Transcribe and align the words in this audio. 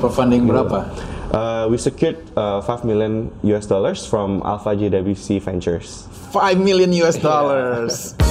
Dapat 0.00 0.16
funding 0.16 0.48
berapa? 0.48 0.88
Uh, 1.28 1.68
we 1.68 1.76
secured 1.76 2.16
uh, 2.32 2.64
5 2.64 2.88
million 2.88 3.28
US 3.52 3.68
dollars 3.68 4.08
from 4.08 4.40
Alpha 4.48 4.72
JWC 4.72 5.44
Ventures. 5.44 6.08
5 6.32 6.56
million 6.56 6.88
US 7.04 7.20
dollars. 7.20 8.16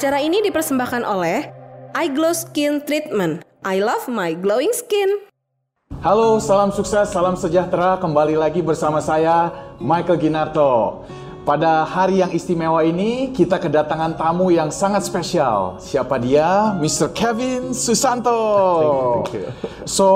Acara 0.00 0.16
ini 0.24 0.40
dipersembahkan 0.40 1.04
oleh 1.04 1.52
I 1.92 2.08
Glow 2.08 2.32
Skin 2.32 2.80
Treatment. 2.88 3.44
I 3.68 3.84
love 3.84 4.08
my 4.08 4.32
glowing 4.32 4.72
skin. 4.72 5.28
Halo, 6.00 6.40
salam 6.40 6.72
sukses, 6.72 7.12
salam 7.12 7.36
sejahtera. 7.36 8.00
Kembali 8.00 8.32
lagi 8.32 8.64
bersama 8.64 9.04
saya, 9.04 9.52
Michael 9.76 10.16
Ginarto. 10.16 11.04
Pada 11.40 11.88
hari 11.88 12.20
yang 12.20 12.28
istimewa 12.36 12.84
ini, 12.84 13.32
kita 13.32 13.56
kedatangan 13.56 14.12
tamu 14.12 14.52
yang 14.52 14.68
sangat 14.68 15.08
spesial. 15.08 15.80
Siapa 15.80 16.20
dia? 16.20 16.76
Mr. 16.76 17.16
Kevin 17.16 17.72
Susanto. 17.72 18.36
Thank 19.24 19.40
you, 19.40 19.48
thank 19.48 19.64
you. 19.64 19.70
So, 19.88 20.06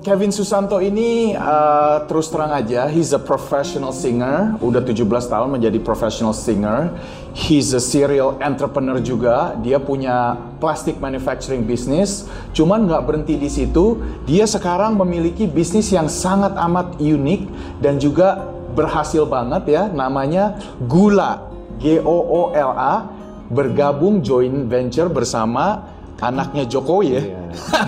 Kevin 0.00 0.32
Susanto 0.32 0.80
ini 0.80 1.36
uh, 1.36 2.08
terus 2.08 2.32
terang 2.32 2.56
aja, 2.56 2.88
he's 2.88 3.12
a 3.12 3.20
professional 3.20 3.92
singer. 3.92 4.56
Udah 4.64 4.80
17 4.80 5.04
tahun 5.04 5.52
menjadi 5.52 5.76
professional 5.84 6.32
singer. 6.32 6.96
He's 7.36 7.76
a 7.76 7.82
serial 7.84 8.40
entrepreneur 8.40 8.96
juga. 9.04 9.60
Dia 9.60 9.76
punya 9.76 10.34
plastic 10.64 10.96
manufacturing 10.96 11.68
business. 11.68 12.24
Cuman 12.56 12.88
nggak 12.88 13.04
berhenti 13.04 13.36
di 13.36 13.52
situ. 13.52 14.00
Dia 14.24 14.48
sekarang 14.48 14.96
memiliki 14.96 15.44
bisnis 15.44 15.92
yang 15.92 16.08
sangat 16.08 16.56
amat 16.56 16.96
unik 16.96 17.40
dan 17.84 18.00
juga 18.00 18.59
berhasil 18.72 19.26
banget 19.26 19.66
ya. 19.68 19.82
Namanya 19.86 20.58
Gula, 20.84 21.50
G 21.78 21.98
O 22.00 22.16
O 22.24 22.42
L 22.52 22.72
A, 22.74 23.06
bergabung 23.50 24.22
joint 24.22 24.70
venture 24.70 25.10
bersama 25.10 25.90
anaknya 26.20 26.68
Jokowi 26.68 27.08
ya. 27.16 27.22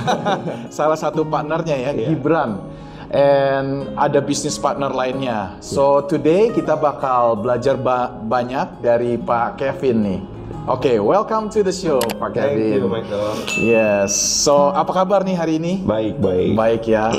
Salah 0.76 0.96
satu 0.96 1.22
partnernya 1.22 1.76
ya, 1.78 1.90
Gibran. 1.92 2.58
And 3.12 3.92
ada 4.00 4.24
bisnis 4.24 4.56
partner 4.56 4.88
lainnya. 4.88 5.60
So 5.60 6.00
today 6.08 6.48
kita 6.48 6.80
bakal 6.80 7.36
belajar 7.36 7.76
ba- 7.76 8.08
banyak 8.08 8.80
dari 8.80 9.20
Pak 9.20 9.60
Kevin 9.60 9.96
nih. 10.00 10.20
Oke, 10.64 10.96
welcome 10.96 11.50
to 11.50 11.60
the 11.60 11.74
show 11.74 12.00
Pak 12.16 12.32
Thank 12.32 12.56
Kevin. 12.56 12.80
you, 12.80 12.88
Michael. 12.88 13.34
Yes. 13.60 14.16
So 14.16 14.72
apa 14.72 14.94
kabar 14.94 15.28
nih 15.28 15.36
hari 15.36 15.60
ini? 15.60 15.84
Baik, 15.84 16.22
baik. 16.24 16.50
Baik 16.56 16.82
ya. 16.88 17.12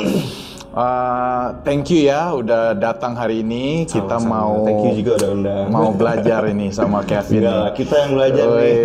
Uh, 0.73 1.53
thank 1.61 1.85
you 1.93 2.09
ya 2.09 2.33
udah 2.33 2.73
datang 2.73 3.13
hari 3.13 3.45
ini. 3.45 3.85
Kita 3.85 4.17
Sama-sama. 4.17 4.41
mau 4.41 4.53
Thank 4.65 4.81
you 4.83 4.93
juga 5.05 5.11
udah 5.21 5.29
undang. 5.31 5.65
mau 5.69 5.89
belajar 5.93 6.41
ini 6.49 6.73
sama 6.73 7.05
Kevin. 7.05 7.45
Enggak, 7.45 7.77
kita 7.77 7.93
yang 8.01 8.11
belajar 8.17 8.45
nih. 8.57 8.77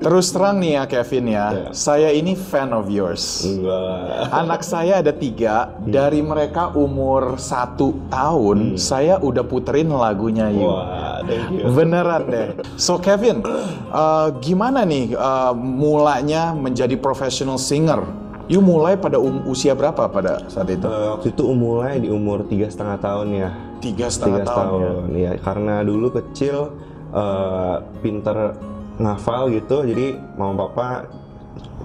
Terus 0.00 0.32
terang 0.32 0.56
nih 0.58 0.72
ya 0.74 0.84
Kevin 0.88 1.24
ya, 1.28 1.46
Ya. 1.52 1.64
saya 1.70 2.08
ini 2.08 2.32
fan 2.32 2.72
of 2.72 2.88
yours. 2.88 3.44
Enggak. 3.44 4.32
Anak 4.32 4.64
saya 4.64 4.98
ada 4.98 5.12
tiga, 5.12 5.76
dari 5.78 6.24
mereka 6.24 6.72
umur 6.72 7.36
satu 7.36 7.94
tahun, 8.08 8.74
saya 8.74 9.20
udah 9.20 9.44
puterin 9.44 9.92
lagunya 9.92 10.48
You. 10.48 10.66
Wah, 10.66 11.20
thank 11.22 11.52
you. 11.52 11.68
Beneran 11.70 12.22
deh. 12.26 12.48
So 12.74 12.96
Kevin, 12.96 13.44
uh, 13.92 14.32
gimana 14.40 14.82
nih 14.82 15.12
uh, 15.12 15.52
mulanya 15.54 16.50
menjadi 16.50 16.96
professional 16.96 17.60
singer? 17.60 18.00
You 18.50 18.58
mulai 18.58 18.98
pada 18.98 19.14
um- 19.22 19.46
usia 19.46 19.78
berapa 19.78 20.10
pada 20.10 20.42
saat 20.50 20.66
itu? 20.66 20.82
Uh, 20.82 21.14
waktu 21.14 21.30
itu 21.30 21.42
mulai 21.54 22.02
di 22.02 22.10
umur 22.10 22.42
tiga 22.50 22.66
setengah 22.66 22.98
tahun 22.98 23.26
ya. 23.30 23.50
Tiga 23.78 24.10
setengah 24.10 24.42
tahun, 24.42 24.50
ya. 24.50 24.58
tahun, 24.58 25.04
ya. 25.14 25.32
Karena 25.38 25.74
dulu 25.86 26.10
kecil 26.18 26.74
uh, 27.14 27.78
pinter 28.02 28.58
ngafal 28.98 29.54
gitu, 29.54 29.86
jadi 29.86 30.18
mama 30.34 30.66
papa 30.66 31.06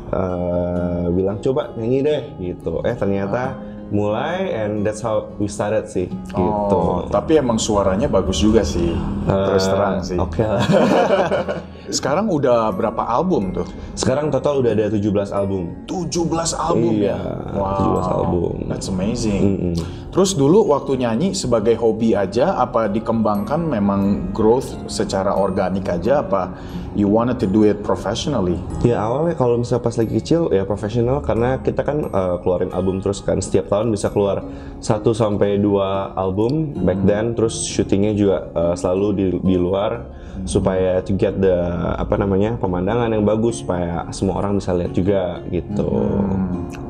uh, 0.10 1.06
bilang 1.14 1.38
coba 1.38 1.70
nyanyi 1.78 2.02
deh 2.02 2.22
gitu. 2.42 2.82
Eh 2.82 2.98
ternyata 2.98 3.62
mulai 3.94 4.50
and 4.58 4.82
that's 4.82 5.06
how 5.06 5.30
we 5.38 5.46
started 5.46 5.86
sih 5.86 6.10
gitu. 6.10 6.78
Oh, 6.82 7.06
tapi 7.14 7.38
emang 7.38 7.62
suaranya 7.62 8.10
bagus 8.10 8.42
juga 8.42 8.66
sih. 8.66 8.90
Terus 9.30 9.70
Uh, 9.70 9.70
terang 9.70 9.98
sih. 10.02 10.18
Oke 10.18 10.42
lah. 10.42 10.66
Sekarang 11.90 12.32
udah 12.32 12.74
berapa 12.74 13.06
album 13.06 13.54
tuh? 13.54 13.68
Sekarang 13.94 14.34
total 14.34 14.66
udah 14.66 14.72
ada 14.74 14.86
17 14.90 15.30
album. 15.30 15.86
17 15.86 16.54
album 16.58 16.94
Iya, 16.98 17.14
ya. 17.14 17.18
17 17.54 18.10
album. 18.10 18.54
That's 18.70 18.90
amazing. 18.90 19.74
Terus 20.10 20.34
dulu 20.34 20.72
waktu 20.72 21.04
nyanyi 21.04 21.36
sebagai 21.36 21.76
hobi 21.76 22.16
aja 22.16 22.56
apa 22.56 22.88
dikembangkan 22.88 23.60
memang 23.68 24.32
growth 24.32 24.88
secara 24.88 25.36
organik 25.36 25.92
aja 25.92 26.24
apa 26.24 26.56
you 26.96 27.12
wanted 27.12 27.36
to 27.38 27.46
do 27.46 27.68
it 27.68 27.84
professionally? 27.84 28.56
Ya 28.82 29.04
awalnya 29.04 29.36
kalau 29.36 29.60
misalnya 29.60 29.84
pas 29.84 30.00
lagi 30.00 30.16
kecil 30.16 30.50
ya 30.56 30.64
profesional 30.64 31.20
karena 31.20 31.60
kita 31.60 31.84
kan 31.84 32.08
uh, 32.10 32.40
keluarin 32.40 32.72
album 32.72 33.04
terus 33.04 33.20
kan 33.20 33.44
setiap 33.44 33.68
tahun 33.68 33.92
bisa 33.92 34.10
keluar 34.10 34.48
1 34.80 35.04
sampai 35.12 35.60
2 35.60 36.16
album 36.16 36.72
back 36.88 37.04
then 37.04 37.36
terus 37.36 37.68
syutingnya 37.68 38.16
juga 38.16 38.38
uh, 38.56 38.74
selalu 38.74 39.08
di, 39.20 39.26
di 39.44 39.56
luar 39.60 40.08
supaya 40.44 41.00
to 41.00 41.16
get 41.16 41.40
the 41.40 41.56
apa 41.96 42.20
namanya 42.20 42.60
pemandangan 42.60 43.08
yang 43.08 43.24
bagus 43.24 43.64
supaya 43.64 44.04
semua 44.12 44.44
orang 44.44 44.60
bisa 44.60 44.76
lihat 44.76 44.92
juga 44.92 45.40
gitu. 45.48 45.88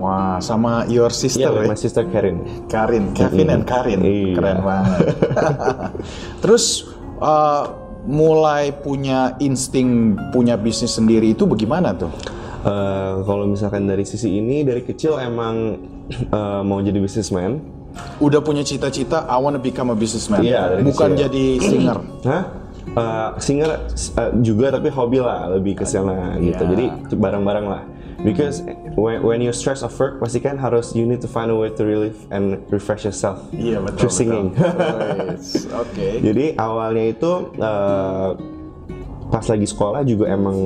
Wah, 0.01 0.41
sama 0.41 0.89
your 0.89 1.13
sister 1.13 1.53
Iya, 1.53 1.61
ya? 1.61 1.69
my 1.69 1.77
sister 1.77 2.03
Karin. 2.09 2.41
Karin, 2.65 3.13
Kevin 3.13 3.47
and 3.53 3.63
Karin, 3.63 4.01
Iya. 4.01 4.33
keren 4.33 4.59
banget. 4.59 4.99
Terus 6.43 6.89
uh, 7.21 7.69
mulai 8.05 8.73
punya 8.73 9.33
insting 9.37 10.13
punya 10.29 10.57
bisnis 10.57 10.93
sendiri 10.93 11.33
itu 11.33 11.45
bagaimana 11.45 11.93
tuh? 11.93 12.09
Uh, 12.65 13.21
kalau 13.23 13.45
misalkan 13.45 13.85
dari 13.85 14.01
sisi 14.03 14.41
ini 14.41 14.65
dari 14.65 14.81
kecil 14.81 15.21
emang 15.21 15.77
uh, 16.33 16.65
mau 16.65 16.81
jadi 16.81 16.97
businessman. 16.97 17.61
Udah 18.19 18.43
punya 18.43 18.59
cita-cita, 18.59 19.23
I 19.23 19.39
wanna 19.39 19.55
become 19.55 19.87
a 19.87 19.95
businessman. 19.95 20.43
Iya, 20.43 20.83
Bukan 20.83 21.15
kecil. 21.15 21.21
jadi 21.29 21.45
singer. 21.63 21.97
Hah? 22.27 22.43
Uh, 22.93 23.33
singer 23.41 23.81
uh, 24.21 24.31
juga 24.45 24.69
tapi 24.69 24.93
hobi 24.93 25.17
lah 25.17 25.49
lebih 25.57 25.81
ke 25.81 25.85
sana 25.89 26.37
gitu. 26.37 26.63
Iya. 26.63 26.69
Jadi 26.69 26.85
bareng-bareng 27.17 27.65
lah. 27.65 27.83
Because 28.23 28.63
when, 28.95 29.21
when 29.21 29.41
you 29.41 29.51
stress 29.51 29.83
of 29.83 29.91
work 29.99 30.17
pasti 30.17 30.39
kan 30.39 30.57
harus 30.57 30.95
you 30.95 31.05
need 31.05 31.19
to 31.21 31.27
find 31.27 31.51
a 31.51 31.57
way 31.57 31.69
to 31.69 31.83
relieve 31.83 32.17
and 32.31 32.57
refresh 32.71 33.03
yourself 33.03 33.43
Iya 33.51 33.83
betul. 33.83 33.97
through 34.07 34.15
singing. 34.15 34.47
Oke. 35.83 36.23
Jadi 36.23 36.55
awalnya 36.55 37.05
itu 37.11 37.31
uh, 37.59 38.33
pas 39.29 39.45
lagi 39.45 39.67
sekolah 39.67 40.01
juga 40.07 40.31
emang 40.31 40.57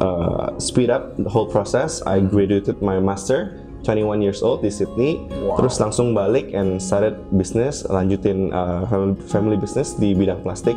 uh, 0.00 0.56
speed 0.56 0.88
up 0.88 1.14
the 1.20 1.28
whole 1.28 1.46
process. 1.46 2.00
I 2.06 2.22
graduated 2.24 2.80
my 2.80 2.98
master 2.98 3.65
21 3.86 4.18
years 4.18 4.42
old 4.42 4.60
di 4.60 4.68
Sydney, 4.68 5.22
Wow. 5.30 5.56
terus 5.56 5.78
langsung 5.78 6.10
balik 6.10 6.50
and 6.50 6.76
started 6.76 7.14
business, 7.30 7.86
lanjutin 7.86 8.50
uh, 8.50 8.82
family, 9.24 9.54
business 9.54 9.94
di 9.94 10.10
bidang 10.10 10.42
plastik, 10.42 10.74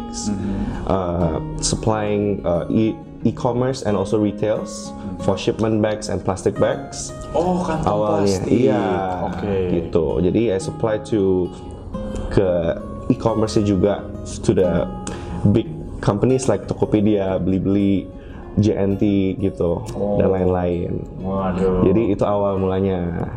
uh, 0.86 1.42
supplying 1.58 2.46
uh, 2.46 2.70
e- 2.70 2.94
e-commerce 3.26 3.82
and 3.82 3.98
also 3.98 4.16
retails 4.16 4.94
for 5.20 5.36
shipment 5.36 5.82
bags 5.82 6.08
and 6.08 6.22
plastic 6.22 6.54
bags. 6.56 7.10
Oh 7.34 7.66
kan 7.66 7.82
awalnya. 7.84 8.40
plastik. 8.40 8.54
iya. 8.54 8.84
Oke. 9.28 9.56
gitu. 9.74 10.06
Jadi 10.22 10.54
I 10.54 10.60
supply 10.62 11.02
to 11.10 11.50
ke 12.30 12.50
e-commerce 13.10 13.58
juga 13.60 14.06
to 14.46 14.54
the 14.54 14.86
big 15.50 15.66
companies 16.00 16.48
like 16.48 16.64
Tokopedia, 16.64 17.42
Blibli, 17.42 18.06
JNT 18.60 19.04
gitu 19.42 19.82
dan 20.22 20.30
lain-lain. 20.30 21.02
Waduh. 21.24 21.88
Jadi 21.88 22.14
itu 22.14 22.24
awal 22.28 22.62
mulanya. 22.62 23.32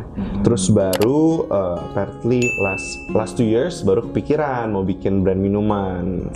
Terus 0.44 0.68
baru 0.68 1.48
uh, 1.48 1.80
partly 1.96 2.44
last 2.60 2.88
last 3.16 3.32
two 3.40 3.48
years 3.48 3.80
baru 3.80 4.04
kepikiran 4.12 4.68
mau 4.68 4.84
bikin 4.84 5.24
brand 5.24 5.40
minuman. 5.40 6.28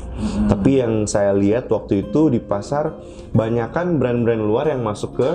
Tapi 0.48 0.80
yang 0.80 1.04
saya 1.04 1.36
lihat 1.36 1.68
waktu 1.68 2.08
itu 2.08 2.32
di 2.32 2.40
pasar 2.40 2.96
banyakkan 3.36 4.00
brand-brand 4.00 4.40
luar 4.40 4.72
yang 4.72 4.80
masuk 4.80 5.20
ke 5.20 5.30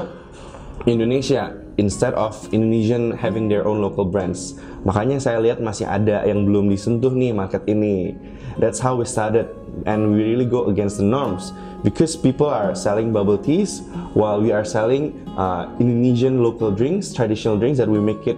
Indonesia 0.89 1.60
instead 1.77 2.11
of 2.15 2.35
Indonesian 2.51 3.15
having 3.15 3.47
their 3.47 3.63
own 3.63 3.79
local 3.79 4.03
brands. 4.03 4.57
Makanya 4.83 5.21
saya 5.21 5.39
lihat 5.39 5.61
masih 5.61 5.87
ada 5.87 6.25
yang 6.25 6.43
belum 6.43 6.67
disentuh 6.67 7.13
nih 7.13 7.31
market 7.31 7.63
ini. 7.67 8.17
That's 8.59 8.83
how 8.83 8.99
we 8.99 9.07
started 9.07 9.47
and 9.87 10.11
we 10.11 10.27
really 10.27 10.43
go 10.43 10.67
against 10.67 10.99
the 10.99 11.07
norms 11.07 11.55
because 11.87 12.19
people 12.19 12.51
are 12.51 12.75
selling 12.75 13.15
bubble 13.15 13.39
teas 13.39 13.79
while 14.11 14.43
we 14.43 14.51
are 14.51 14.67
selling 14.67 15.15
uh, 15.39 15.71
Indonesian 15.79 16.43
local 16.43 16.67
drinks, 16.75 17.15
traditional 17.15 17.55
drinks 17.55 17.79
that 17.79 17.87
we 17.87 18.03
make 18.03 18.27
it 18.27 18.35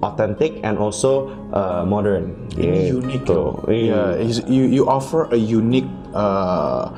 authentic 0.00 0.56
and 0.64 0.80
also 0.80 1.28
uh, 1.52 1.84
modern. 1.84 2.32
Ini 2.56 2.96
Gitu. 3.04 3.04
unik. 3.04 3.68
Iya. 3.68 4.16
Yeah, 4.16 4.24
is- 4.24 4.44
you 4.48 4.64
you 4.64 4.88
offer 4.88 5.28
a 5.28 5.36
unique 5.36 5.88
uh, 6.16 6.88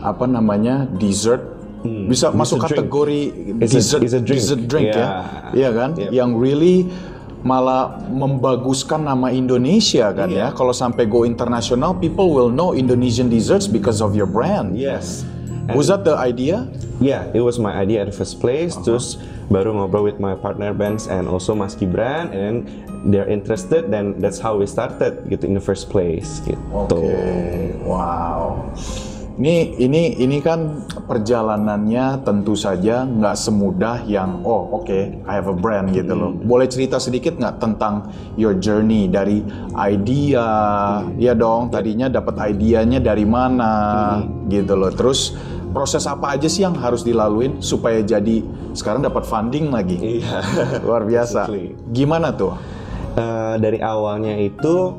apa 0.00 0.24
namanya 0.24 0.88
dessert 0.96 1.55
bisa 2.06 2.28
It's 2.28 2.36
masuk 2.36 2.58
drink. 2.60 2.70
kategori 2.72 3.20
It's 3.58 3.72
a- 3.72 3.76
dessert 3.78 4.00
it's 4.02 4.12
a 4.12 4.22
drink. 4.22 4.38
dessert 4.40 4.62
drink 4.66 4.88
ya, 4.90 4.98
Yeah. 4.98 5.20
iya 5.54 5.70
kan? 5.72 5.90
Yep. 5.94 6.10
Yang 6.10 6.30
really 6.36 6.76
malah 7.40 8.02
membaguskan 8.10 9.06
nama 9.06 9.30
Indonesia 9.30 10.10
kan 10.10 10.26
ya. 10.26 10.50
Iya. 10.50 10.56
Kalau 10.58 10.74
sampai 10.74 11.06
go 11.06 11.22
internasional, 11.22 11.94
people 11.94 12.30
will 12.30 12.50
know 12.50 12.74
Indonesian 12.74 13.30
desserts 13.30 13.66
because 13.66 14.02
of 14.02 14.12
your 14.12 14.26
brand. 14.26 14.74
Yes. 14.74 15.22
Was 15.74 15.90
that 15.90 16.02
the 16.02 16.14
idea? 16.14 16.70
Yeah, 16.98 17.26
it 17.34 17.42
was 17.42 17.58
my 17.58 17.74
idea 17.74 18.02
at 18.02 18.08
the 18.08 18.14
first 18.14 18.38
place. 18.38 18.78
Terus 18.78 19.18
baru 19.46 19.74
ngobrol 19.74 20.06
with 20.06 20.18
my 20.18 20.34
partner 20.34 20.70
bands 20.70 21.06
and 21.06 21.26
also 21.26 21.54
Mas 21.54 21.74
Gibran 21.74 22.30
and 22.30 22.66
they're 23.06 23.26
interested 23.26 23.90
then 23.90 24.18
that's 24.18 24.38
how 24.38 24.58
we 24.58 24.66
started 24.66 25.22
gitu 25.26 25.46
in 25.46 25.54
the 25.54 25.62
first 25.62 25.86
place 25.86 26.42
gitu. 26.42 26.58
Oke, 26.70 27.14
wow. 27.82 28.70
Ini 29.36 29.76
ini 29.76 30.16
ini 30.16 30.40
kan 30.40 30.88
perjalanannya 31.04 32.24
tentu 32.24 32.56
saja 32.56 33.04
nggak 33.04 33.36
semudah 33.36 34.00
yang 34.08 34.40
oh 34.48 34.80
oke 34.80 34.88
I 35.28 35.32
have 35.36 35.52
a 35.52 35.56
brand 35.56 35.92
gitu 35.92 36.16
loh. 36.16 36.32
Boleh 36.32 36.64
cerita 36.64 36.96
sedikit 36.96 37.36
nggak 37.36 37.60
tentang 37.60 38.08
your 38.40 38.56
journey 38.56 39.12
dari 39.12 39.44
idea 39.76 40.48
ya 41.20 41.36
dong 41.36 41.68
tadinya 41.68 42.08
dapat 42.08 42.56
idenya 42.56 42.96
dari 42.96 43.28
mana 43.28 44.24
gitu 44.48 44.72
loh. 44.72 44.88
Terus 44.96 45.36
proses 45.68 46.08
apa 46.08 46.40
aja 46.40 46.48
sih 46.48 46.64
yang 46.64 46.72
harus 46.72 47.04
dilaluin 47.04 47.60
supaya 47.60 48.00
jadi 48.00 48.40
sekarang 48.72 49.04
dapat 49.04 49.28
funding 49.28 49.68
lagi? 49.68 50.24
Iya. 50.24 50.40
Luar 50.88 51.04
biasa. 51.04 51.52
Gimana 51.92 52.32
tuh? 52.32 52.56
Eh, 53.16 53.54
dari 53.60 53.84
awalnya 53.84 54.32
itu 54.40 54.96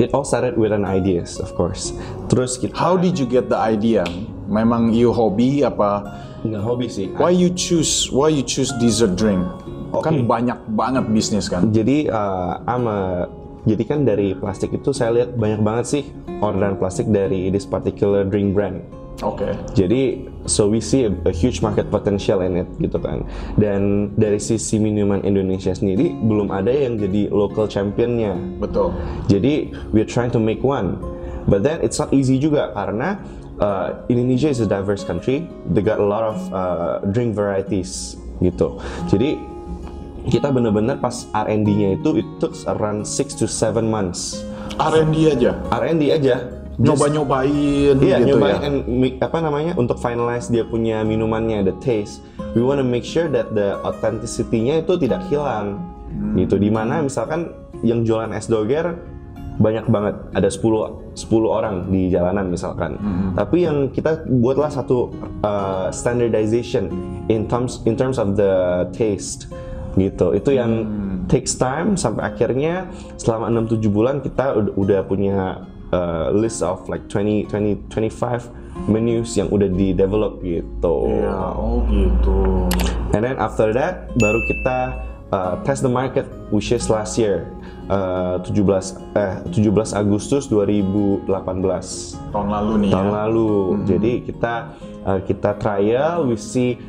it 0.00 0.12
all 0.12 0.24
started 0.24 0.56
with 0.56 0.72
an 0.72 0.88
ideas 0.88 1.36
of 1.36 1.52
course. 1.52 1.92
Terus 2.28 2.56
kita 2.56 2.74
How 2.76 2.96
did 2.96 3.20
you 3.20 3.28
get 3.28 3.48
the 3.52 3.58
idea? 3.58 4.04
Memang 4.48 4.92
you 4.92 5.12
hobi 5.12 5.64
apa? 5.64 6.04
nggak 6.44 6.60
hobi 6.60 6.86
sih. 6.92 7.08
Why 7.16 7.32
you 7.32 7.48
choose 7.56 8.12
why 8.12 8.28
you 8.28 8.44
choose 8.44 8.68
dessert 8.76 9.16
drink? 9.16 9.40
Kan 10.04 10.28
banyak 10.28 10.58
banget 10.76 11.08
bisnis 11.08 11.48
kan. 11.48 11.72
Jadi 11.72 12.12
uh, 12.12 12.60
I'm 12.68 12.84
a- 12.84 13.26
jadi 13.64 13.82
kan 13.88 14.04
dari 14.04 14.36
plastik 14.36 14.76
itu 14.76 14.92
saya 14.92 15.16
lihat 15.16 15.40
banyak 15.40 15.64
banget 15.64 15.84
sih 15.88 16.02
orderan 16.44 16.76
plastik 16.76 17.08
dari 17.08 17.48
this 17.48 17.64
particular 17.64 18.28
drink 18.28 18.52
brand. 18.52 18.84
Oke. 19.24 19.56
Jadi 19.72 20.26
so 20.44 20.68
we 20.68 20.84
see 20.84 21.08
a, 21.08 21.12
a 21.24 21.32
huge 21.32 21.64
market 21.64 21.88
potential 21.88 22.44
in 22.44 22.60
it 22.60 22.68
gitu 22.76 23.00
kan. 23.00 23.24
Dan 23.56 24.12
dari 24.20 24.36
sisi 24.36 24.76
minuman 24.76 25.24
Indonesia 25.24 25.72
sendiri 25.72 26.12
belum 26.12 26.52
ada 26.52 26.68
yang 26.68 27.00
jadi 27.00 27.32
local 27.32 27.64
championnya. 27.70 28.36
Betul. 28.60 28.92
Jadi 29.30 29.72
we're 29.96 30.08
trying 30.08 30.34
to 30.34 30.42
make 30.42 30.60
one. 30.60 31.00
But 31.44 31.62
then 31.62 31.80
it's 31.80 32.00
not 32.00 32.10
easy 32.10 32.40
juga 32.40 32.72
karena 32.72 33.20
uh, 33.60 34.04
Indonesia 34.08 34.48
is 34.48 34.60
a 34.60 34.68
diverse 34.68 35.04
country. 35.04 35.44
They 35.68 35.84
got 35.84 36.00
a 36.00 36.06
lot 36.06 36.24
of 36.24 36.38
uh, 36.50 37.04
drink 37.12 37.36
varieties 37.36 38.16
gitu. 38.40 38.80
Jadi 39.08 39.36
kita 40.24 40.48
bener-bener 40.48 40.96
pas 40.96 41.28
R&D-nya 41.36 42.00
itu 42.00 42.16
it 42.16 42.28
took 42.40 42.56
around 42.64 43.04
6 43.04 43.36
to 43.36 43.44
7 43.44 43.84
months. 43.84 44.40
R&D 44.80 45.36
aja. 45.36 45.52
R&D 45.68 46.02
aja. 46.10 46.34
Nyoba-nyobain 46.74 47.94
Iya, 48.02 48.18
gitu 48.18 48.34
nyobain 48.34 48.58
ya. 48.58 48.66
and 48.66 48.76
mi- 48.90 49.14
apa 49.22 49.38
namanya 49.38 49.78
untuk 49.78 49.94
finalize 50.02 50.50
dia 50.50 50.66
punya 50.66 51.06
minumannya, 51.06 51.62
the 51.62 51.76
taste. 51.78 52.18
We 52.58 52.66
want 52.66 52.82
to 52.82 52.86
make 52.88 53.06
sure 53.06 53.30
that 53.30 53.54
the 53.54 53.78
authenticity-nya 53.86 54.82
itu 54.82 54.98
tidak 54.98 55.22
hilang. 55.30 55.78
Hmm. 56.10 56.34
Gitu. 56.34 56.58
Di 56.58 56.70
mana 56.74 56.98
misalkan 56.98 57.54
yang 57.86 58.02
jualan 58.02 58.34
es 58.34 58.50
doger 58.50 58.98
banyak 59.54 59.86
banget, 59.86 60.14
ada 60.34 60.50
10 60.50 61.14
10 61.14 61.46
orang 61.46 61.86
di 61.88 62.10
jalanan 62.10 62.50
misalkan. 62.50 62.98
Hmm. 62.98 63.30
Tapi 63.38 63.62
yang 63.62 63.86
kita 63.88 64.26
buatlah 64.26 64.66
satu 64.68 65.14
uh, 65.42 65.88
standardization 65.94 66.90
in 67.30 67.46
terms 67.46 67.78
in 67.86 67.94
terms 67.94 68.18
of 68.18 68.34
the 68.34 68.84
taste 68.90 69.46
gitu. 69.94 70.34
Itu 70.34 70.50
yang 70.50 70.72
Hmm. 70.84 71.30
takes 71.30 71.54
time 71.54 71.94
sampai 71.94 72.34
akhirnya 72.34 72.90
selama 73.14 73.46
6 73.48 73.78
7 73.78 73.88
bulan 73.88 74.20
kita 74.20 74.58
ud- 74.58 74.74
udah 74.74 75.06
punya 75.06 75.62
uh, 75.94 76.34
list 76.34 76.60
of 76.60 76.82
like 76.90 77.06
20 77.06 77.46
20 77.46 77.78
25 77.88 78.50
menus 78.90 79.38
yang 79.38 79.46
udah 79.48 79.70
di 79.70 79.94
develop 79.94 80.42
gitu. 80.42 80.96
Ya, 81.22 81.54
oh 81.54 81.86
gitu. 81.86 82.66
And 83.14 83.22
then 83.22 83.38
after 83.38 83.70
that 83.70 84.10
baru 84.18 84.42
kita 84.44 84.76
uh, 85.30 85.54
test 85.62 85.86
the 85.86 85.88
market 85.88 86.26
which 86.50 86.74
is 86.74 86.90
last 86.90 87.14
year 87.14 87.46
uh, 87.88 88.40
17 88.40 89.16
eh 89.16 89.34
17 89.50 89.92
Agustus 89.92 90.48
2018 90.48 91.28
Tahun 92.32 92.48
lalu 92.48 92.72
nih 92.86 92.90
tahun 92.92 93.08
ya. 93.10 93.14
lalu. 93.24 93.52
Jadi 93.84 94.12
kita 94.24 94.54
uh, 95.04 95.20
kita 95.24 95.50
trial, 95.60 96.24
we 96.28 96.36
see 96.36 96.80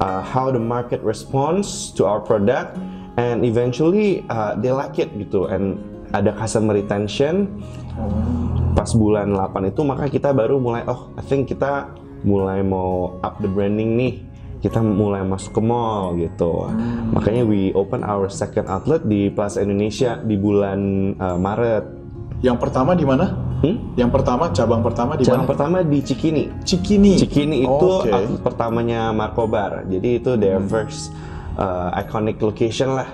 uh, 0.00 0.20
how 0.20 0.52
the 0.52 0.60
market 0.60 1.00
responds 1.04 1.92
to 1.92 2.04
our 2.04 2.20
product, 2.20 2.76
and 3.16 3.44
eventually 3.44 4.24
uh, 4.28 4.56
they 4.58 4.72
like 4.72 4.96
it 5.00 5.10
gitu. 5.16 5.48
And 5.48 5.80
ada 6.14 6.30
customer 6.36 6.78
retention. 6.78 7.50
Pas 8.74 8.90
bulan 8.94 9.34
8 9.38 9.70
itu 9.70 9.80
maka 9.86 10.10
kita 10.10 10.34
baru 10.34 10.58
mulai 10.58 10.82
oh 10.90 11.14
I 11.14 11.22
think 11.22 11.46
kita 11.46 11.94
mulai 12.26 12.62
mau 12.62 13.18
up 13.22 13.38
the 13.38 13.50
branding 13.50 13.94
nih. 13.94 14.33
Kita 14.64 14.80
mulai 14.80 15.20
masuk 15.20 15.60
ke 15.60 15.62
mall 15.62 16.16
gitu. 16.16 16.72
Makanya 17.12 17.44
we 17.44 17.68
open 17.76 18.00
our 18.00 18.32
second 18.32 18.64
outlet 18.64 19.04
di 19.04 19.28
Plaza 19.28 19.60
Indonesia 19.60 20.16
di 20.16 20.40
bulan 20.40 21.12
uh, 21.20 21.36
Maret. 21.36 21.84
Yang 22.40 22.56
pertama 22.64 22.96
di 22.96 23.04
mana? 23.04 23.28
Hmm? 23.60 23.92
Yang 23.92 24.10
pertama 24.16 24.48
cabang 24.56 24.80
pertama 24.80 25.20
di 25.20 25.28
Yang 25.28 25.44
mana? 25.44 25.48
pertama 25.52 25.76
di 25.84 26.00
Cikini. 26.00 26.44
Cikini. 26.64 27.12
Cikini 27.20 27.56
itu 27.60 27.86
Oke. 28.00 28.08
outlet 28.08 28.40
pertamanya 28.40 29.12
Markobar. 29.12 29.84
Jadi 29.84 30.08
itu 30.16 30.32
their 30.40 30.56
Hmm. 30.56 30.68
first 30.72 31.12
uh, 31.60 31.92
iconic 32.00 32.40
location 32.40 32.96
lah. 32.96 33.08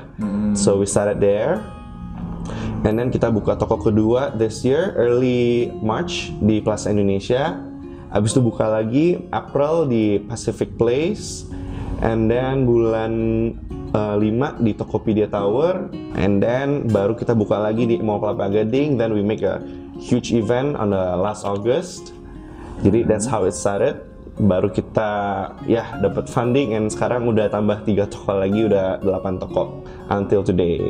So 0.54 0.78
we 0.78 0.86
started 0.86 1.18
there. 1.18 1.58
And 2.86 2.94
then 2.94 3.10
kita 3.10 3.26
buka 3.28 3.58
toko 3.58 3.76
kedua 3.76 4.38
this 4.38 4.62
year 4.62 4.94
early 4.94 5.74
March 5.82 6.30
di 6.38 6.62
Plaza 6.62 6.94
Indonesia. 6.94 7.58
Habis 8.10 8.34
itu 8.34 8.42
buka 8.42 8.66
lagi 8.66 9.22
April 9.30 9.86
di 9.86 10.18
Pacific 10.18 10.74
Place. 10.74 11.46
And 12.00 12.26
then 12.26 12.64
bulan 12.66 13.12
uh, 13.94 14.16
5 14.18 14.66
di 14.66 14.72
Tokopedia 14.74 15.30
Tower. 15.30 15.86
And 16.18 16.42
then 16.42 16.90
baru 16.90 17.14
kita 17.14 17.38
buka 17.38 17.62
lagi 17.62 17.86
di 17.86 18.02
Mall 18.02 18.18
Kelapa 18.18 18.50
Gading. 18.50 18.98
Then 18.98 19.14
we 19.14 19.22
make 19.22 19.46
a 19.46 19.62
huge 20.00 20.34
event 20.34 20.74
on 20.74 20.90
the 20.90 21.04
last 21.14 21.46
August. 21.46 22.10
Jadi 22.82 23.06
that's 23.06 23.28
how 23.30 23.46
it 23.46 23.54
started. 23.54 24.02
Baru 24.40 24.72
kita 24.72 25.10
ya 25.68 26.00
dapat 26.00 26.26
funding 26.32 26.72
and 26.72 26.88
sekarang 26.88 27.28
udah 27.28 27.52
tambah 27.52 27.84
tiga 27.84 28.08
toko 28.08 28.40
lagi 28.40 28.64
udah 28.64 29.04
8 29.04 29.36
toko 29.36 29.84
until 30.08 30.40
today. 30.40 30.80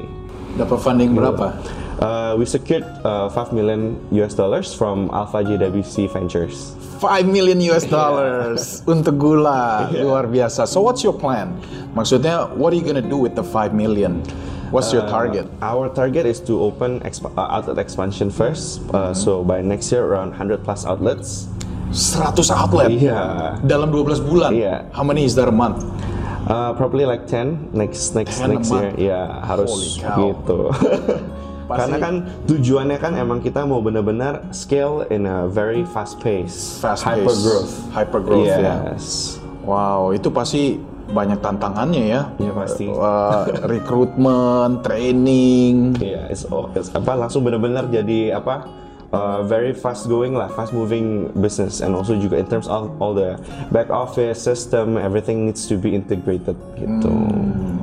Dapat 0.59 0.79
funding 0.83 1.15
berapa? 1.15 1.55
Uh, 2.01 2.33
we 2.41 2.49
secured 2.49 2.83
uh, 3.05 3.29
5 3.29 3.53
million 3.53 4.01
US 4.25 4.33
dollars 4.33 4.73
from 4.73 5.13
Alpha 5.13 5.45
JWC 5.45 6.09
Ventures. 6.09 6.73
5 6.99 7.29
million 7.29 7.61
US 7.73 7.85
dollars 7.85 8.81
untuk 8.89 9.21
gula 9.21 9.89
luar 9.93 10.25
biasa. 10.25 10.65
So 10.65 10.81
what's 10.81 11.05
your 11.05 11.13
plan? 11.13 11.57
Maksudnya 11.93 12.49
what 12.57 12.73
are 12.73 12.79
you 12.81 12.85
gonna 12.85 13.05
do 13.05 13.21
with 13.21 13.37
the 13.37 13.45
5 13.45 13.77
million? 13.77 14.25
What's 14.71 14.95
your 14.95 15.03
target? 15.11 15.51
Our 15.61 15.91
target 15.91 16.25
is 16.31 16.39
to 16.47 16.55
open 16.63 17.03
exp- 17.03 17.27
uh, 17.35 17.51
outlet 17.51 17.77
expansion 17.77 18.31
first. 18.31 18.81
Uh, 18.95 19.11
so 19.13 19.43
by 19.43 19.61
next 19.61 19.91
year 19.91 20.07
around 20.07 20.31
100 20.31 20.63
plus 20.63 20.87
outlets. 20.87 21.51
100 21.91 22.55
outlet 22.55 22.87
Iya. 22.95 23.59
dalam 23.67 23.91
12 23.91 24.23
bulan. 24.31 24.55
Iya. 24.55 24.87
How 24.95 25.03
many 25.03 25.27
is 25.27 25.35
that 25.35 25.51
a 25.51 25.55
month? 25.55 25.83
Uh, 26.41 26.73
probably 26.75 27.05
like 27.05 27.29
10 27.29 27.73
next 27.73 28.15
next 28.15 28.41
10 28.41 28.45
a 28.45 28.49
next 28.57 28.71
year. 28.71 28.93
Ya 28.97 29.21
harus 29.45 30.01
gitu. 30.01 30.73
Karena 31.71 31.97
kan 32.03 32.15
tujuannya 32.51 32.99
kan 32.99 33.15
emang 33.15 33.39
kita 33.39 33.63
mau 33.63 33.79
benar-benar 33.79 34.51
scale 34.51 35.07
in 35.07 35.23
a 35.23 35.47
very 35.47 35.87
fast 35.87 36.19
pace, 36.19 36.83
Fast 36.83 37.07
hyper 37.07 37.31
pace. 37.31 37.43
growth. 37.47 37.73
Hyper 37.95 38.21
growth, 38.21 38.51
ya. 38.51 38.91
yes. 38.91 39.39
Wow, 39.63 40.11
itu 40.11 40.35
pasti 40.35 40.83
banyak 41.07 41.39
tantangannya 41.39 42.05
ya. 42.11 42.23
Iya, 42.43 42.53
pasti. 42.59 42.91
Eh, 42.91 43.45
rekrutmen, 43.71 44.83
training. 44.83 45.95
Iya, 46.03 46.27
it's, 46.27 46.43
all- 46.51 46.75
it's 46.75 46.91
apa 46.91 47.15
langsung 47.15 47.47
benar-benar 47.47 47.87
jadi 47.87 48.35
apa 48.35 48.67
uh, 49.13 49.43
very 49.47 49.75
fast 49.75 50.07
going 50.07 50.35
lah, 50.35 50.49
fast 50.51 50.73
moving 50.73 51.31
business 51.39 51.83
and 51.83 51.95
also 51.95 52.15
juga 52.17 52.39
in 52.39 52.47
terms 52.47 52.67
of 52.71 52.91
all 53.03 53.15
the 53.15 53.39
back 53.75 53.91
office 53.91 54.39
system, 54.39 54.97
everything 54.99 55.47
needs 55.47 55.67
to 55.67 55.79
be 55.79 55.95
integrated 55.95 56.57
gitu. 56.79 57.11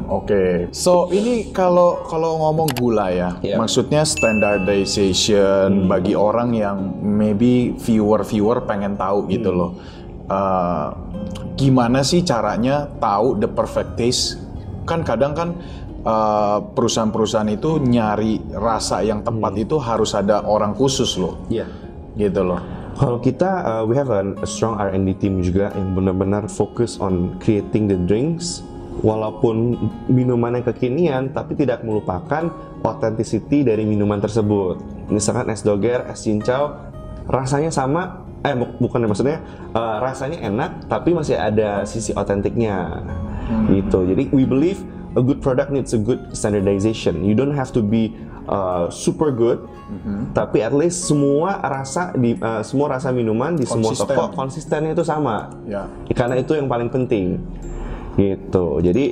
Oke, 0.07 0.71
so 0.71 1.11
ini 1.11 1.51
kalau 1.51 1.99
kalau 2.07 2.39
ngomong 2.39 2.71
gula 2.79 3.11
ya, 3.11 3.29
Iya. 3.43 3.59
maksudnya 3.59 4.07
standardization 4.07 5.91
bagi 5.91 6.15
orang 6.15 6.55
yang 6.55 6.95
maybe 7.03 7.75
viewer-viewer 7.75 8.63
pengen 8.63 8.95
tahu 8.95 9.27
gitu 9.27 9.51
loh. 9.51 9.75
Eh, 10.27 10.87
gimana 11.59 12.07
sih 12.07 12.23
caranya 12.23 12.87
tahu 13.03 13.35
the 13.35 13.51
perfect 13.51 13.99
taste? 13.99 14.39
Kan 14.87 15.03
kadang 15.03 15.35
kan 15.35 15.59
perusahaan-perusahaan 16.71 17.51
itu 17.51 17.77
nyari 17.79 18.39
rasa 18.55 19.03
yang 19.03 19.21
tepat 19.21 19.53
itu 19.59 19.75
harus 19.77 20.15
ada 20.15 20.43
orang 20.43 20.71
khusus 20.71 21.19
loh, 21.19 21.35
Iya. 21.51 21.67
gitu 22.15 22.41
loh. 22.41 22.59
Kalau 22.97 23.21
kita, 23.21 23.49
uh, 23.61 23.83
we 23.85 23.93
have 23.93 24.09
a 24.09 24.23
strong 24.43 24.73
R&D 24.75 25.21
team 25.21 25.45
juga 25.45 25.69
yang 25.77 25.93
benar-benar 25.93 26.49
fokus 26.49 26.97
on 26.97 27.37
creating 27.37 27.85
the 27.85 27.97
drinks, 28.09 28.65
walaupun 29.05 29.77
minuman 30.09 30.57
yang 30.57 30.65
kekinian, 30.65 31.29
tapi 31.29 31.53
tidak 31.53 31.85
melupakan 31.85 32.49
authenticity 32.81 33.61
dari 33.61 33.85
minuman 33.85 34.17
tersebut. 34.17 34.81
Misalkan 35.13 35.53
es 35.53 35.61
doger, 35.61 36.09
es 36.09 36.25
cincau, 36.25 36.73
rasanya 37.29 37.69
sama, 37.69 38.25
eh 38.41 38.57
bu- 38.57 38.73
bukan 38.81 39.05
maksudnya 39.05 39.45
uh, 39.77 40.01
rasanya 40.01 40.41
enak, 40.41 40.89
tapi 40.89 41.13
masih 41.13 41.37
ada 41.37 41.85
sisi 41.85 42.17
otentiknya, 42.17 43.05
gitu. 43.69 44.09
Jadi 44.09 44.33
we 44.33 44.41
believe 44.41 44.81
a 45.15 45.21
good 45.23 45.39
product 45.39 45.69
needs 45.71 45.93
a 45.93 46.01
good 46.01 46.19
standardization. 46.35 47.23
You 47.23 47.37
don't 47.37 47.55
have 47.55 47.71
to 47.77 47.81
be 47.85 48.11
uh, 48.49 48.91
super 48.91 49.31
good, 49.31 49.63
tapi 50.35 50.59
at 50.65 50.75
least 50.75 51.07
semua 51.07 51.63
rasa 51.63 52.11
di 52.17 52.35
uh, 52.39 52.59
semua 52.65 52.99
rasa 52.99 53.13
minuman 53.15 53.55
di 53.55 53.63
semua 53.63 53.95
Konsisten. 53.95 54.11
toko 54.11 54.23
konsistennya 54.35 54.91
itu 54.91 55.05
sama. 55.07 55.53
Ya. 55.63 55.87
Karena 56.11 56.41
itu 56.41 56.57
yang 56.57 56.67
paling 56.67 56.91
penting. 56.91 57.39
Gitu. 58.17 58.65
Jadi 58.81 59.05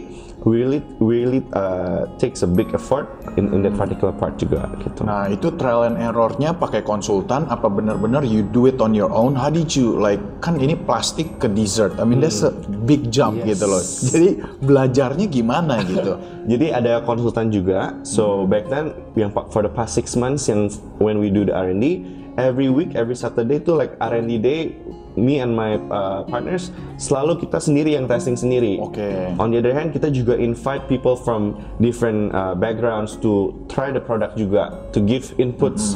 really 0.45 0.79
really 1.01 1.41
uh, 1.57 2.05
takes 2.21 2.45
a 2.45 2.49
big 2.49 2.69
effort 2.71 3.09
in, 3.35 3.49
in 3.51 3.65
that 3.65 3.73
particular 3.73 4.13
part 4.13 4.37
juga 4.37 4.69
gitu. 4.79 5.01
Nah 5.03 5.25
itu 5.27 5.49
trial 5.57 5.89
and 5.89 5.97
errornya 5.97 6.53
pakai 6.53 6.85
konsultan 6.85 7.49
apa 7.49 7.65
benar-benar 7.65 8.21
you 8.21 8.45
do 8.45 8.69
it 8.69 8.77
on 8.77 8.93
your 8.93 9.09
own? 9.09 9.33
How 9.33 9.49
did 9.49 9.73
you 9.73 9.97
like 9.97 10.21
kan 10.39 10.61
ini 10.61 10.77
plastik 10.77 11.41
ke 11.41 11.49
dessert? 11.49 11.97
I 11.97 12.05
mean 12.05 12.21
that's 12.21 12.45
a 12.45 12.53
big 12.85 13.09
jump 13.09 13.41
Yes. 13.41 13.57
gitu 13.57 13.65
loh. 13.65 13.83
Jadi 14.13 14.29
belajarnya 14.61 15.25
gimana 15.27 15.81
gitu? 15.83 16.13
Jadi 16.51 16.69
ada 16.69 17.01
konsultan 17.01 17.49
juga. 17.49 17.97
So 18.05 18.45
back 18.45 18.69
then 18.69 18.93
yang 19.17 19.33
for 19.33 19.65
the 19.65 19.73
past 19.73 19.97
six 19.97 20.13
months 20.13 20.45
yang 20.45 20.69
when 21.01 21.17
we 21.17 21.33
do 21.33 21.41
the 21.41 21.57
R&D, 21.57 22.05
every 22.37 22.69
week, 22.69 22.95
every 22.95 23.15
Saturday 23.15 23.59
itu 23.59 23.75
like 23.75 23.95
R&D 23.99 24.39
day, 24.39 24.75
me 25.15 25.39
and 25.39 25.55
my 25.55 25.79
uh, 25.91 26.27
partners 26.27 26.71
selalu 26.99 27.47
kita 27.47 27.59
sendiri 27.59 27.95
yang 27.95 28.05
testing 28.07 28.35
sendiri. 28.35 28.79
Oke. 28.79 29.31
On 29.39 29.51
the 29.51 29.59
other 29.59 29.75
hand, 29.75 29.95
kita 29.95 30.11
juga 30.11 30.35
invite 30.35 30.87
people 30.91 31.15
from 31.15 31.55
different 31.79 32.31
uh, 32.35 32.53
backgrounds 32.55 33.15
to 33.19 33.55
try 33.71 33.91
the 33.91 34.03
product 34.03 34.35
juga, 34.35 34.75
to 34.91 34.99
give 34.99 35.31
inputs 35.39 35.95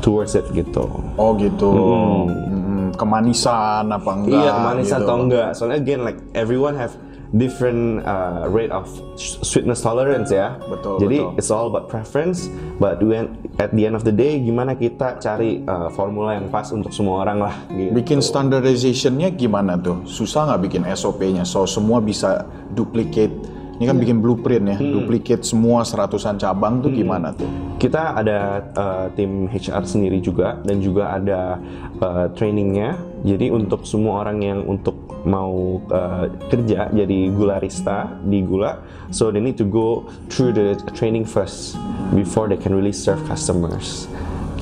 towards 0.00 0.36
it 0.36 0.44
gitu. 0.52 0.88
Oh 1.16 1.36
gitu. 1.36 1.70
Mm, 1.72 2.96
kemanisan 2.96 3.92
apa 3.92 4.10
enggak? 4.12 4.40
Iya, 4.40 4.50
kemanisan 4.56 4.98
gitu. 5.00 5.06
atau 5.06 5.16
enggak. 5.20 5.48
Soalnya 5.56 5.78
again 5.80 6.00
like 6.04 6.18
everyone 6.32 6.76
have 6.76 6.96
different 7.34 8.06
uh, 8.06 8.46
rate 8.46 8.70
of 8.70 8.86
sweetness 9.18 9.82
tolerance 9.82 10.30
ya. 10.30 10.60
Betul, 10.70 11.02
Jadi 11.02 11.18
betul. 11.22 11.38
it's 11.40 11.50
all 11.50 11.66
about 11.66 11.90
preference, 11.90 12.46
but 12.78 13.02
when 13.02 13.34
at 13.58 13.74
the 13.74 13.88
end 13.88 13.98
of 13.98 14.06
the 14.06 14.14
day 14.14 14.38
gimana 14.38 14.78
kita 14.78 15.18
cari 15.18 15.64
uh, 15.66 15.90
formula 15.90 16.38
yang 16.38 16.46
pas 16.52 16.70
untuk 16.70 16.94
semua 16.94 17.26
orang 17.26 17.42
lah 17.42 17.54
gitu. 17.72 17.90
Bikin 17.96 18.18
standardizationnya 18.22 19.34
gimana 19.34 19.74
tuh? 19.80 20.06
Susah 20.06 20.46
nggak 20.52 20.60
bikin 20.70 20.82
SOP-nya? 20.86 21.42
So 21.42 21.66
semua 21.66 21.98
bisa 21.98 22.46
duplicate. 22.74 23.56
Ini 23.76 23.92
kan 23.92 24.00
bikin 24.00 24.24
blueprint 24.24 24.64
ya, 24.72 24.78
duplicate 24.80 25.44
semua 25.44 25.84
seratusan 25.84 26.40
cabang 26.40 26.80
tuh 26.80 26.88
gimana 26.88 27.36
tuh? 27.36 27.44
Kita 27.76 28.16
ada 28.16 28.64
uh, 28.72 29.06
tim 29.12 29.52
HR 29.52 29.84
sendiri 29.84 30.16
juga 30.24 30.56
dan 30.64 30.80
juga 30.80 31.12
ada 31.12 31.60
uh, 32.00 32.26
trainingnya. 32.32 32.96
Jadi 33.26 33.50
untuk 33.50 33.82
semua 33.82 34.22
orang 34.22 34.38
yang 34.38 34.62
untuk 34.62 34.94
mau 35.26 35.82
uh, 35.90 36.30
kerja 36.46 36.86
jadi 36.94 37.18
gularista 37.34 38.22
di 38.22 38.46
gula, 38.46 38.78
so 39.10 39.34
they 39.34 39.42
need 39.42 39.58
to 39.58 39.66
go 39.66 40.06
through 40.30 40.54
the 40.54 40.78
training 40.94 41.26
first 41.26 41.74
before 42.14 42.46
they 42.46 42.54
can 42.54 42.70
really 42.70 42.94
serve 42.94 43.18
customers. 43.26 44.06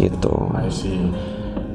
Gitu. 0.00 0.32
I 0.56 0.72
see. 0.72 1.12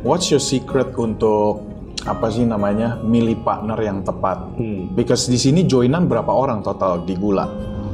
What's 0.02 0.34
your 0.34 0.42
secret 0.42 0.98
untuk 0.98 1.62
apa 2.10 2.34
sih 2.34 2.48
namanya 2.48 2.98
milih 3.06 3.46
partner 3.46 3.78
yang 3.78 4.02
tepat? 4.02 4.58
Because 4.98 5.30
di 5.30 5.38
sini 5.38 5.70
joinan 5.70 6.10
berapa 6.10 6.34
orang 6.34 6.66
total 6.66 7.06
di 7.06 7.14
Gula? 7.14 7.46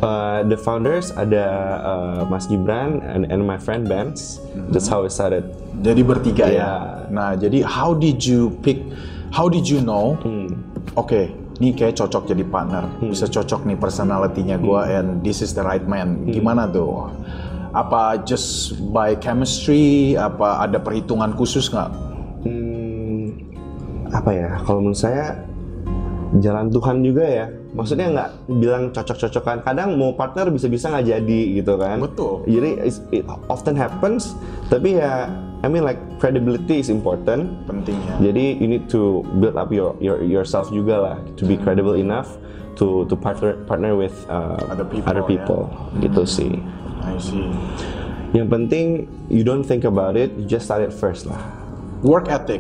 Uh, 0.04 0.44
the 0.46 0.60
founders 0.60 1.16
ada 1.16 1.46
uh, 1.80 2.20
Mas 2.28 2.46
Gibran 2.46 3.00
and, 3.06 3.32
and 3.32 3.42
my 3.48 3.56
friend 3.56 3.88
Benz. 3.88 4.44
That's 4.74 4.92
how 4.92 5.08
it 5.08 5.16
started. 5.16 5.48
Jadi 5.80 6.02
bertiga 6.04 6.46
Iya. 6.50 6.60
ya. 6.60 6.72
Nah, 7.14 7.32
jadi 7.38 7.64
how 7.64 7.96
did 7.96 8.20
you 8.20 8.52
pick? 8.60 8.84
How 9.32 9.48
did 9.48 9.68
you 9.68 9.80
know? 9.80 10.20
Oke, 10.96 11.32
ini 11.60 11.72
kayak 11.72 11.96
cocok 11.96 12.28
jadi 12.28 12.44
partner. 12.44 12.88
Bisa 13.00 13.30
cocok 13.30 13.64
nih 13.64 13.78
personality-nya 13.80 14.60
gua 14.60 14.88
and 14.90 15.24
this 15.24 15.40
is 15.40 15.56
the 15.56 15.64
right 15.64 15.84
man. 15.86 16.28
Gimana 16.28 16.68
tuh? 16.68 17.12
Apa 17.72 18.24
just 18.24 18.76
by 18.92 19.16
chemistry? 19.16 20.16
Apa 20.16 20.64
ada 20.64 20.80
perhitungan 20.80 21.36
khusus 21.36 21.68
nggak? 21.68 21.92
Hmm, 22.48 23.36
apa 24.12 24.32
ya? 24.32 24.50
Kalau 24.64 24.80
menurut 24.84 25.00
saya 25.00 25.45
jalan 26.42 26.68
Tuhan 26.72 27.04
juga 27.04 27.26
ya. 27.26 27.46
Maksudnya 27.76 28.08
nggak 28.12 28.30
bilang 28.60 28.84
cocok-cocokan. 28.92 29.64
Kadang 29.64 29.96
mau 30.00 30.16
partner 30.16 30.52
bisa-bisa 30.52 30.92
nggak 30.92 31.06
jadi 31.08 31.42
gitu 31.62 31.74
kan. 31.80 32.00
Betul. 32.00 32.44
Jadi 32.48 32.72
it 33.16 33.26
often 33.48 33.76
happens. 33.76 34.36
Tapi 34.68 35.00
ya, 35.00 35.30
I 35.64 35.68
mean 35.68 35.84
like 35.84 36.00
credibility 36.20 36.80
is 36.82 36.92
important. 36.92 37.52
Pentingnya. 37.68 38.20
Jadi 38.20 38.60
you 38.60 38.68
need 38.68 38.88
to 38.92 39.24
build 39.40 39.56
up 39.56 39.72
your, 39.72 39.96
your 40.04 40.20
yourself 40.24 40.72
juga 40.72 40.96
lah 41.00 41.18
to 41.40 41.44
be 41.48 41.56
credible 41.60 41.96
enough 41.96 42.36
to 42.76 43.08
to 43.08 43.16
partner 43.16 43.56
partner 43.68 43.96
with 43.96 44.16
uh, 44.28 44.60
Other 44.72 44.88
people, 44.88 45.08
other 45.08 45.24
ya. 45.24 45.32
people. 45.32 45.64
Gitu 46.04 46.22
sih. 46.28 46.52
I 47.06 47.16
see. 47.20 47.48
Yang 48.36 48.48
penting 48.52 48.88
you 49.32 49.48
don't 49.48 49.64
think 49.64 49.88
about 49.88 50.20
it, 50.20 50.34
you 50.36 50.44
just 50.44 50.68
start 50.68 50.84
it 50.84 50.92
first 50.92 51.24
lah. 51.24 51.40
Work 52.04 52.28
ethic. 52.28 52.60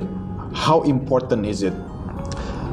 How 0.55 0.87
important 0.87 1.43
is 1.43 1.67
it? 1.67 1.75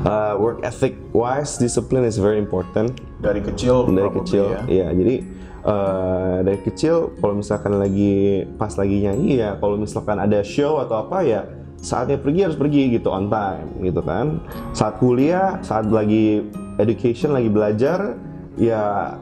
Uh, 0.02 0.34
work 0.34 0.58
ethic 0.66 0.98
wise, 1.14 1.62
discipline 1.62 2.02
is 2.02 2.18
very 2.18 2.34
important 2.34 2.98
Dari 3.22 3.38
kecil, 3.38 3.86
dari 3.86 4.10
probably 4.10 4.18
kecil. 4.26 4.44
ya. 4.50 4.60
Iya, 4.66 4.88
jadi 4.98 5.14
uh, 5.62 6.36
dari 6.42 6.58
kecil 6.58 7.14
kalau 7.22 7.38
misalkan 7.38 7.78
lagi 7.78 8.42
pas 8.58 8.74
lagi 8.74 9.06
nyanyi 9.06 9.38
ya, 9.38 9.54
kalau 9.62 9.78
misalkan 9.78 10.18
ada 10.18 10.42
show 10.42 10.82
atau 10.82 11.06
apa 11.06 11.22
ya 11.22 11.46
saatnya 11.78 12.18
pergi 12.18 12.46
harus 12.46 12.58
pergi 12.58 12.98
gitu 12.98 13.14
on 13.14 13.30
time 13.30 13.78
gitu 13.78 14.02
kan. 14.02 14.42
Saat 14.74 14.98
kuliah, 14.98 15.62
saat 15.62 15.86
lagi 15.86 16.50
education 16.82 17.30
lagi 17.30 17.46
belajar 17.46 18.18
ya 18.58 19.14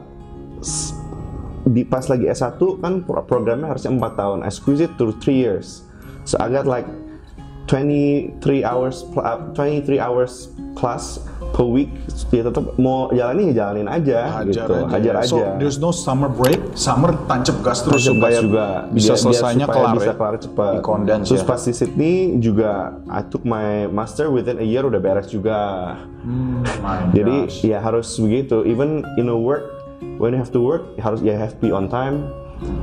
di 1.61 1.85
pas 1.85 2.09
lagi 2.09 2.25
S1 2.25 2.57
kan 2.81 3.05
pro- 3.05 3.21
programnya 3.25 3.69
harusnya 3.69 3.93
4 3.93 4.17
tahun. 4.17 4.37
It 4.49 4.91
to 4.97 5.13
3 5.13 5.29
years. 5.29 5.85
So 6.25 6.37
I 6.41 6.49
got 6.53 6.65
like 6.69 6.85
23 7.71 8.67
hours 8.67 9.07
uh, 9.15 9.39
23 9.55 9.95
hours 9.95 10.51
class 10.75 11.23
per 11.55 11.63
week. 11.63 11.87
Ya 12.35 12.43
tetap 12.43 12.75
mau 12.75 13.07
jalanin 13.15 13.55
ya 13.55 13.63
jalanin 13.63 13.87
aja 13.87 14.43
Hajar 14.43 14.67
gitu. 14.67 14.75
aja. 14.75 14.91
Hajar 14.91 15.13
aja. 15.23 15.27
So 15.31 15.37
there's 15.55 15.79
no 15.79 15.95
summer 15.95 16.27
break. 16.27 16.59
Summer 16.75 17.15
tancap 17.31 17.63
gas 17.63 17.87
terus 17.87 18.03
Tancap 18.03 18.19
supaya 18.19 18.35
gas 18.35 18.43
juga 18.43 18.65
bisa 18.67 18.83
Biar- 18.83 18.91
biar 18.91 19.17
selesainya 19.23 19.65
supaya 19.71 19.79
kelar 19.79 19.93
bisa 19.95 20.11
ya. 20.11 20.15
kelar 20.19 20.35
cepat. 20.35 20.73
Terus 21.23 21.41
ya. 21.43 21.47
pas 21.47 21.59
di 21.63 21.71
Sydney 21.71 22.15
juga 22.43 22.71
I 23.07 23.21
took 23.23 23.47
my 23.47 23.87
master 23.87 24.27
within 24.27 24.59
a 24.59 24.67
year 24.67 24.83
udah 24.83 24.99
beres 24.99 25.31
juga. 25.31 25.95
My 26.83 27.07
Jadi 27.15 27.35
gosh. 27.47 27.57
ya 27.63 27.79
harus 27.79 28.11
begitu. 28.19 28.67
Even 28.67 29.07
in 29.15 29.31
a 29.31 29.37
work 29.39 29.63
when 30.19 30.35
you 30.35 30.39
have 30.43 30.51
to 30.51 30.59
work 30.59 30.91
harus 30.99 31.23
ya 31.23 31.39
have 31.39 31.55
to 31.55 31.61
be 31.63 31.71
on 31.71 31.87
time. 31.87 32.27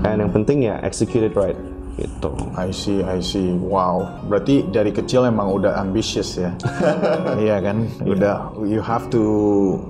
And 0.02 0.18
yang 0.18 0.32
penting 0.34 0.64
ya 0.66 0.80
execute 0.82 1.22
it 1.22 1.36
right 1.36 1.54
gitu. 1.98 2.30
I 2.54 2.70
see, 2.70 3.02
I 3.02 3.18
see. 3.18 3.52
Wow. 3.58 4.22
Berarti 4.30 4.70
dari 4.70 4.94
kecil 4.94 5.26
emang 5.26 5.50
udah 5.50 5.76
ambitious 5.82 6.38
ya. 6.38 6.54
Iya 7.44 7.58
kan? 7.58 7.90
Udah 8.06 8.54
you 8.62 8.78
have 8.78 9.10
to 9.10 9.22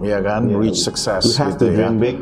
ya 0.00 0.24
kan 0.24 0.48
reach 0.56 0.80
success 0.80 1.28
You 1.28 1.36
have 1.38 1.54
gitu 1.54 1.62
to 1.62 1.66
ya. 1.68 1.76
dream 1.76 1.96
big, 2.00 2.16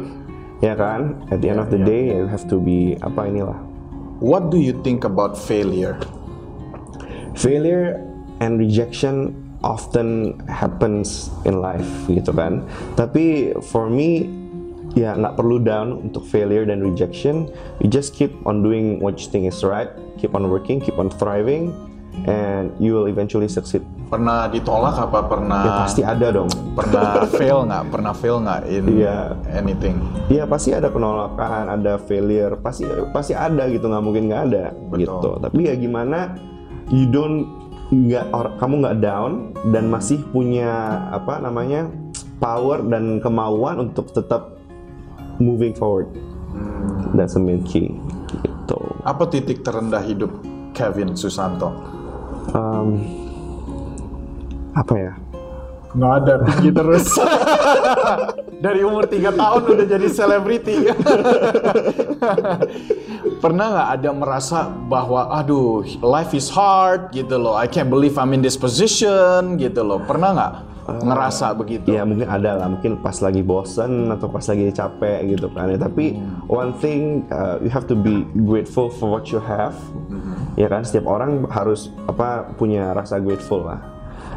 ya 0.60 0.74
kan? 0.74 1.22
At 1.30 1.38
the 1.40 1.48
end 1.54 1.62
of 1.62 1.70
the 1.70 1.78
day, 1.78 2.12
you 2.18 2.26
have 2.26 2.44
to 2.50 2.58
be 2.58 2.98
apa 3.00 3.30
inilah. 3.30 3.56
what 4.16 4.48
do 4.48 4.56
you 4.56 4.72
think 4.80 5.04
about 5.04 5.36
failure? 5.36 6.00
failure 7.36 8.00
and 8.40 8.56
rejection 8.56 9.36
often 9.60 10.40
happens 10.48 11.28
in 11.44 11.60
life 11.60 11.84
gitu 12.08 12.32
kan 12.32 12.64
tapi 12.96 13.52
for 13.60 13.92
me 13.92 14.24
ya 14.96 15.12
nggak 15.12 15.36
perlu 15.36 15.60
down 15.60 16.00
untuk 16.02 16.24
failure 16.24 16.64
dan 16.64 16.80
rejection 16.80 17.52
you 17.78 17.86
just 17.86 18.16
keep 18.16 18.32
on 18.48 18.64
doing 18.64 18.96
what 18.98 19.20
you 19.20 19.28
think 19.28 19.44
is 19.44 19.60
right 19.60 19.92
keep 20.16 20.32
on 20.32 20.48
working 20.48 20.80
keep 20.80 20.96
on 20.96 21.12
thriving 21.12 21.68
and 22.24 22.72
you 22.80 22.96
will 22.96 23.04
eventually 23.06 23.44
succeed 23.46 23.84
Pernah 24.06 24.48
ditolak 24.48 24.96
apa 24.96 25.20
pernah 25.28 25.60
ya 25.66 25.72
pasti 25.84 26.00
ada 26.00 26.32
dong 26.32 26.48
pernah 26.72 27.26
fail 27.36 27.66
nggak? 27.66 27.82
Pernah 27.90 28.12
fail 28.14 28.38
nggak 28.38 28.60
in 28.70 28.84
Iya. 29.02 29.34
anything? 29.50 29.98
Iya 30.30 30.46
pasti 30.46 30.70
ada 30.70 30.86
penolakan, 30.88 31.74
ada 31.74 31.98
failure, 31.98 32.54
pasti 32.56 32.86
pasti 33.10 33.34
ada 33.34 33.66
gitu 33.66 33.90
nggak 33.90 34.04
mungkin 34.06 34.30
nggak 34.30 34.42
ada 34.46 34.64
Betul. 34.88 34.98
gitu. 35.02 35.30
Tapi 35.42 35.60
ya 35.66 35.74
gimana 35.74 36.38
you 36.88 37.10
don't 37.10 37.50
nggak 37.90 38.30
or- 38.30 38.54
kamu 38.62 38.74
nggak 38.86 38.98
down 39.02 39.30
dan 39.74 39.90
masih 39.90 40.22
punya 40.30 40.70
apa 41.10 41.42
namanya 41.42 41.90
power 42.38 42.86
dan 42.86 43.18
kemauan 43.18 43.90
untuk 43.90 44.14
tetap 44.14 44.55
moving 45.38 45.74
forward. 45.74 46.08
That's 47.14 47.34
the 47.34 47.42
main 47.42 47.64
key. 47.64 47.96
Gitu. 48.28 48.78
Apa 49.06 49.28
titik 49.30 49.62
terendah 49.62 50.02
hidup 50.02 50.32
Kevin 50.76 51.14
Susanto? 51.16 51.72
Um, 52.52 53.00
apa 54.76 54.94
ya? 54.94 55.12
Nggak 55.96 56.12
ada, 56.20 56.34
tinggi 56.44 56.70
terus. 56.76 57.06
Dari 58.64 58.80
umur 58.84 59.08
3 59.08 59.32
tahun 59.32 59.62
udah 59.64 59.86
jadi 59.88 60.08
selebriti. 60.12 60.76
Pernah 63.44 63.66
nggak 63.72 63.90
ada 64.00 64.10
merasa 64.12 64.58
bahwa, 64.68 65.32
aduh, 65.32 65.80
life 66.04 66.36
is 66.36 66.52
hard 66.52 67.12
gitu 67.16 67.40
loh. 67.40 67.56
I 67.56 67.64
can't 67.64 67.88
believe 67.88 68.20
I'm 68.20 68.36
in 68.36 68.44
this 68.44 68.60
position 68.60 69.56
gitu 69.56 69.80
loh. 69.80 70.04
Pernah 70.04 70.30
nggak 70.36 70.52
ngerasa 70.86 71.52
begitu? 71.58 71.90
Ya 71.90 72.06
mungkin 72.06 72.30
ada 72.30 72.62
lah, 72.62 72.66
mungkin 72.70 73.02
pas 73.02 73.18
lagi 73.18 73.42
bosen 73.42 74.10
atau 74.12 74.30
pas 74.30 74.42
lagi 74.46 74.70
capek 74.70 75.36
gitu 75.36 75.50
kan. 75.50 75.70
Ya, 75.70 75.78
tapi 75.78 76.14
one 76.46 76.72
thing 76.78 77.26
uh, 77.34 77.58
you 77.62 77.70
have 77.70 77.90
to 77.90 77.98
be 77.98 78.22
grateful 78.46 78.86
for 78.90 79.10
what 79.18 79.28
you 79.34 79.42
have. 79.42 79.74
Ya 80.54 80.70
kan, 80.70 80.86
setiap 80.86 81.10
orang 81.10 81.44
harus 81.50 81.90
apa 82.06 82.54
punya 82.54 82.94
rasa 82.94 83.18
grateful 83.18 83.66
lah. 83.66 83.82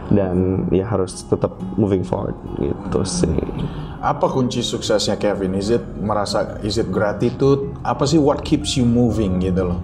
Dan 0.09 0.65
ya 0.73 0.89
harus 0.89 1.21
tetap 1.21 1.53
moving 1.77 2.01
forward 2.01 2.33
gitu 2.57 3.05
sih. 3.05 3.37
Apa 4.01 4.25
kunci 4.31 4.65
suksesnya 4.65 5.19
Kevin? 5.21 5.53
Is 5.53 5.69
it 5.69 5.85
merasa, 6.01 6.57
is 6.65 6.81
it 6.81 6.89
gratitude? 6.89 7.69
Apa 7.85 8.09
sih 8.09 8.17
what 8.17 8.41
keeps 8.41 8.73
you 8.73 8.89
moving 8.89 9.37
gitu 9.37 9.69
loh? 9.69 9.79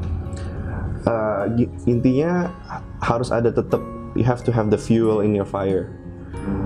Uh, 1.06 1.46
intinya 1.86 2.50
ha- 2.66 2.82
harus 3.06 3.30
ada 3.30 3.54
tetap 3.54 3.78
you 4.18 4.26
have 4.26 4.42
to 4.42 4.50
have 4.50 4.74
the 4.74 4.80
fuel 4.80 5.22
in 5.22 5.38
your 5.38 5.46
fire. 5.46 5.94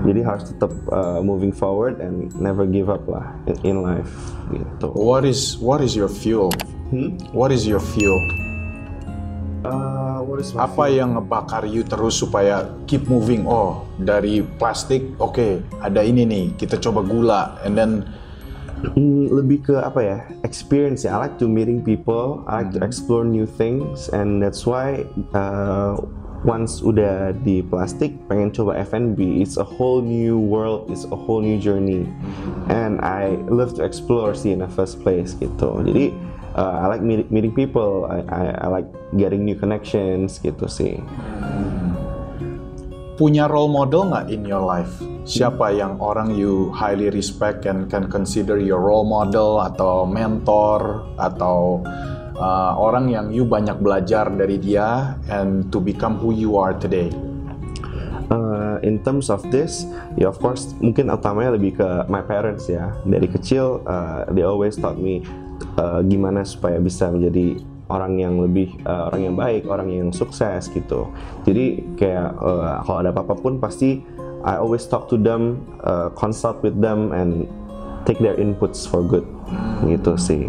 Jadi 0.04 0.20
harus 0.24 0.44
tetap 0.48 0.72
uh, 0.92 1.20
moving 1.20 1.52
forward 1.52 2.00
and 2.00 2.32
never 2.36 2.64
give 2.64 2.88
up 2.88 3.04
lah 3.08 3.32
in, 3.48 3.56
in 3.64 3.76
life 3.84 4.12
gitu. 4.52 4.92
What 4.92 5.28
is 5.28 5.56
what 5.60 5.84
is 5.84 5.92
your 5.92 6.08
fuel? 6.08 6.52
What 7.30 7.52
is 7.52 7.68
your 7.68 7.80
fuel? 7.80 8.18
Uh, 9.60 10.24
what 10.24 10.40
is 10.40 10.56
my 10.56 10.64
Apa 10.64 10.88
yang 10.88 11.20
ngebakar 11.20 11.68
you 11.68 11.84
terus 11.84 12.16
supaya 12.16 12.64
keep 12.88 13.04
moving? 13.06 13.44
Oh, 13.44 13.84
dari 14.00 14.40
plastik, 14.40 15.04
oke, 15.20 15.60
ada 15.84 16.00
ini 16.00 16.24
nih, 16.24 16.44
kita 16.56 16.80
coba 16.80 17.04
gula, 17.04 17.60
and 17.60 17.76
then 17.76 18.08
Hmm, 18.80 19.28
lebih 19.28 19.68
ke 19.68 19.76
apa 19.76 20.00
ya 20.00 20.18
experience 20.40 21.04
ya 21.04 21.12
I 21.20 21.28
like 21.28 21.36
to 21.36 21.44
meeting 21.44 21.84
people 21.84 22.40
I 22.48 22.64
like 22.64 22.72
to 22.72 22.80
explore 22.80 23.28
new 23.28 23.44
things 23.44 24.08
and 24.08 24.40
that's 24.40 24.64
why 24.64 25.04
uh, 25.36 26.00
once 26.40 26.80
udah 26.80 27.36
di 27.44 27.60
plastik 27.60 28.16
pengen 28.24 28.48
coba 28.48 28.80
F&B 28.80 29.44
it's 29.44 29.60
a 29.60 29.66
whole 29.66 30.00
new 30.00 30.40
world 30.40 30.88
it's 30.88 31.04
a 31.12 31.16
whole 31.16 31.44
new 31.44 31.60
journey. 31.60 32.08
And 32.72 33.00
I 33.04 33.36
love 33.52 33.76
to 33.76 33.84
explore 33.84 34.32
sih 34.32 34.56
in 34.56 34.64
the 34.64 34.70
first 34.72 35.04
place 35.04 35.36
gitu. 35.36 35.84
Jadi 35.84 36.16
uh, 36.56 36.80
I 36.80 36.96
like 36.96 37.04
meet- 37.04 37.28
meeting 37.28 37.52
people. 37.52 38.08
I, 38.08 38.24
I, 38.28 38.42
I 38.56 38.66
like 38.72 38.88
getting 39.20 39.44
new 39.44 39.56
connections 39.58 40.40
gitu 40.40 40.64
sih. 40.64 41.02
Punya 43.20 43.52
role 43.52 43.68
model 43.68 44.08
nggak 44.08 44.32
in 44.32 44.48
your 44.48 44.64
life? 44.64 44.96
Siapa 45.28 45.76
yang 45.76 46.00
orang 46.00 46.32
you 46.32 46.72
highly 46.72 47.12
respect 47.12 47.68
and 47.68 47.92
can 47.92 48.08
consider 48.08 48.56
your 48.56 48.80
role 48.80 49.04
model 49.04 49.60
atau 49.60 50.08
mentor 50.08 51.04
atau 51.20 51.84
uh, 52.40 52.72
orang 52.80 53.12
yang 53.12 53.26
you 53.28 53.44
banyak 53.44 53.76
belajar 53.78 54.32
dari 54.32 54.56
dia 54.56 55.14
and 55.28 55.68
to 55.68 55.78
become 55.78 56.16
who 56.16 56.32
you 56.32 56.56
are 56.56 56.72
today? 56.72 57.12
Uh, 58.30 58.78
in 58.86 59.02
terms 59.02 59.26
of 59.26 59.42
this, 59.50 59.84
ya 60.14 60.30
of 60.30 60.38
course 60.38 60.72
mungkin 60.78 61.10
utamanya 61.10 61.58
lebih 61.58 61.76
ke 61.76 61.88
my 62.08 62.22
parents 62.24 62.70
ya. 62.70 62.94
Dari 63.04 63.28
kecil 63.28 63.84
uh, 63.84 64.24
they 64.32 64.46
always 64.46 64.78
taught 64.78 64.96
me 64.96 65.20
uh, 65.76 66.00
gimana 66.06 66.46
supaya 66.46 66.78
bisa 66.78 67.10
menjadi 67.10 67.58
orang 67.90 68.22
yang 68.22 68.38
lebih 68.38 68.78
uh, 68.86 69.10
orang 69.10 69.20
yang 69.26 69.34
baik, 69.34 69.66
orang 69.66 69.90
yang 69.90 70.08
sukses 70.14 70.70
gitu. 70.70 71.10
Jadi 71.42 71.82
kayak 71.98 72.38
uh, 72.38 72.80
kalau 72.86 72.98
ada 73.02 73.10
apa-apa 73.10 73.34
pun 73.34 73.58
pasti 73.58 74.00
I 74.40 74.56
always 74.56 74.88
talk 74.88 75.10
to 75.12 75.20
them, 75.20 75.66
uh, 75.84 76.08
consult 76.16 76.64
with 76.64 76.78
them 76.80 77.12
and 77.12 77.44
take 78.08 78.16
their 78.22 78.38
inputs 78.38 78.86
for 78.88 79.04
good. 79.04 79.26
Gitu 79.84 80.14
sih. 80.16 80.48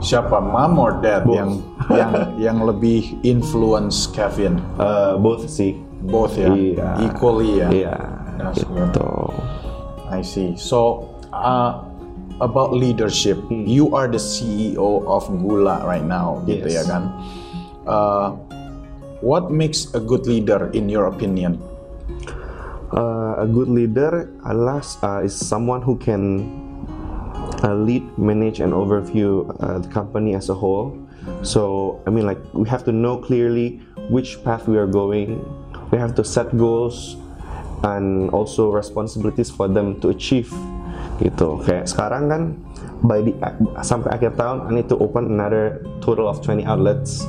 Siapa, 0.00 0.40
mom 0.40 0.80
or 0.80 0.96
dad 0.98 1.28
Both. 1.28 1.36
yang 1.36 1.50
yang 1.92 2.12
yang 2.50 2.58
lebih 2.64 3.20
influence 3.20 4.08
Kevin? 4.08 4.56
Uh, 4.80 5.20
both 5.20 5.44
sih. 5.44 5.76
Both 6.00 6.40
ya, 6.40 6.48
Iya. 6.56 6.88
equally 7.04 7.60
ya. 7.60 7.68
Iya. 7.68 7.96
That's 8.40 8.64
good. 8.64 8.96
Gitu. 8.96 9.08
I 10.08 10.24
see. 10.24 10.56
So, 10.56 11.12
uh, 11.30 11.84
about 12.40 12.72
leadership, 12.72 13.36
Hmm. 13.46 13.68
you 13.68 13.92
are 13.92 14.08
the 14.08 14.18
CEO 14.18 15.04
of 15.04 15.28
Gula 15.28 15.84
right 15.84 16.02
now, 16.02 16.40
gitu 16.48 16.64
ya 16.66 16.80
Yes. 16.80 16.88
kan? 16.88 17.12
Uh, 17.84 18.32
what 19.20 19.52
makes 19.52 19.92
a 19.92 20.00
good 20.00 20.24
leader 20.24 20.72
in 20.72 20.88
your 20.88 21.04
opinion? 21.04 21.60
Uh, 22.90 23.38
a 23.38 23.46
good 23.46 23.68
leader 23.70 24.32
adalah 24.42 24.82
uh, 25.04 25.20
is 25.20 25.36
someone 25.36 25.78
who 25.78 25.94
can 25.94 26.48
uh, 27.62 27.74
lead, 27.74 28.04
manage, 28.18 28.60
and 28.60 28.72
overview 28.72 29.44
uh, 29.60 29.78
the 29.78 29.88
company 29.88 30.34
as 30.34 30.48
a 30.48 30.54
whole. 30.54 30.96
So 31.42 32.00
I 32.06 32.10
mean, 32.10 32.24
like 32.26 32.40
we 32.52 32.68
have 32.68 32.84
to 32.84 32.92
know 32.92 33.18
clearly 33.18 33.80
which 34.08 34.42
path 34.44 34.66
we 34.68 34.76
are 34.78 34.88
going. 34.88 35.40
We 35.90 35.98
have 35.98 36.14
to 36.16 36.24
set 36.24 36.54
goals 36.56 37.16
and 37.82 38.30
also 38.30 38.70
responsibilities 38.70 39.50
for 39.50 39.68
them 39.68 40.00
to 40.00 40.08
achieve. 40.10 40.52
Gitu. 41.20 41.60
Kayak 41.68 41.84
sekarang 41.84 42.32
kan 42.32 42.42
by 43.04 43.20
the 43.20 43.32
sampai 43.84 44.16
akhir 44.16 44.40
tahun 44.40 44.72
I 44.72 44.80
need 44.80 44.88
to 44.88 44.96
open 44.96 45.28
another 45.28 45.84
total 46.00 46.28
of 46.28 46.40
20 46.40 46.64
outlets. 46.64 47.28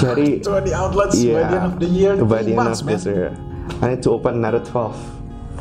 Jadi 0.00 0.40
20 0.48 0.72
outlets 0.72 1.20
by 1.20 1.44
the 1.44 1.56
end 1.60 1.66
of 1.68 1.76
the 1.76 1.90
year, 1.90 2.12
By 2.24 2.40
the 2.40 2.56
end 2.56 2.60
months, 2.72 2.80
of 2.80 2.88
this 2.88 3.04
year. 3.04 3.36
I 3.84 3.92
need 3.92 4.02
to 4.08 4.10
open 4.16 4.40
another 4.40 4.64
12 4.64 4.96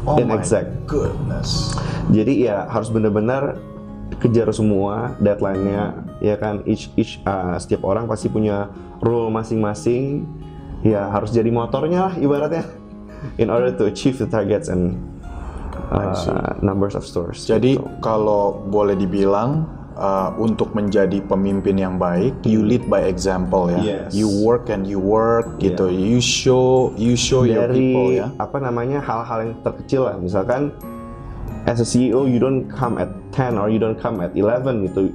Oh 0.02 0.18
in 0.18 0.34
my 0.34 0.40
exact. 0.40 0.72
goodness. 0.90 1.78
Jadi 2.10 2.50
ya 2.50 2.66
harus 2.66 2.90
benar-benar 2.90 3.60
kejar 4.20 4.50
semua 4.52 5.16
deadline-nya 5.24 6.04
ya 6.20 6.36
kan 6.36 6.66
each 6.68 6.92
each 7.00 7.24
uh, 7.24 7.56
setiap 7.56 7.88
orang 7.88 8.10
pasti 8.10 8.28
punya 8.28 8.68
role 9.00 9.32
masing-masing 9.32 10.28
ya 10.84 11.08
harus 11.14 11.32
jadi 11.32 11.48
motornya 11.54 12.12
lah 12.12 12.14
ibaratnya 12.18 12.66
in 13.38 13.50
order 13.50 13.72
to 13.72 13.86
achieve 13.86 14.18
the 14.18 14.28
targets 14.28 14.68
and 14.68 14.98
uh, 15.92 16.58
numbers 16.62 16.96
of 16.96 17.06
stores. 17.06 17.46
Jadi 17.46 17.78
gitu. 17.78 17.86
kalau 18.02 18.64
boleh 18.70 18.98
dibilang 18.98 19.68
uh, 19.96 20.34
untuk 20.40 20.74
menjadi 20.74 21.22
pemimpin 21.26 21.78
yang 21.78 21.96
baik, 22.02 22.34
you 22.48 22.64
lead 22.64 22.86
by 22.88 23.06
example 23.06 23.70
ya. 23.70 23.80
Hmm. 23.80 23.88
Yes. 23.88 24.10
You 24.16 24.28
work 24.42 24.72
and 24.72 24.88
you 24.88 24.98
work 24.98 25.60
gitu. 25.60 25.92
You 25.92 26.20
show 26.24 26.96
you 26.96 27.14
show 27.20 27.44
your 27.44 27.70
people 27.72 28.16
dari 28.16 28.24
ya. 28.24 28.28
apa 28.40 28.58
namanya 28.58 29.04
hal-hal 29.04 29.52
yang 29.52 29.54
terkecil 29.62 30.08
lah 30.10 30.16
misalkan 30.18 30.74
as 31.72 31.80
a 31.80 31.88
CEO 31.88 32.28
you 32.28 32.36
don't 32.36 32.68
come 32.68 33.00
at 33.00 33.08
10 33.32 33.56
or 33.56 33.72
you 33.72 33.80
don't 33.80 33.96
come 33.96 34.20
at 34.20 34.36
11 34.36 34.92
gitu 34.92 35.08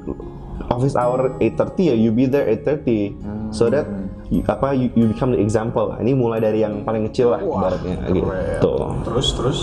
office 0.73 0.97
hour 0.97 1.37
8.30 1.38 1.92
ya 1.92 1.95
you 1.95 2.09
be 2.11 2.25
there 2.25 2.49
8.30 2.49 3.53
so 3.53 3.69
that 3.69 3.85
you, 4.27 4.40
apa 4.42 4.73
you, 4.73 4.88
you 4.97 5.07
become 5.07 5.31
the 5.31 5.38
example 5.38 5.92
lah. 5.92 6.01
ini 6.01 6.16
mulai 6.16 6.40
dari 6.40 6.64
yang 6.64 6.83
paling 6.83 7.07
kecil 7.07 7.37
lah 7.37 7.40
Wah, 7.45 7.69
ibaratnya 7.71 7.95
keren. 8.03 8.16
gitu 8.59 8.73
Terus 9.05 9.29
terus 9.37 9.59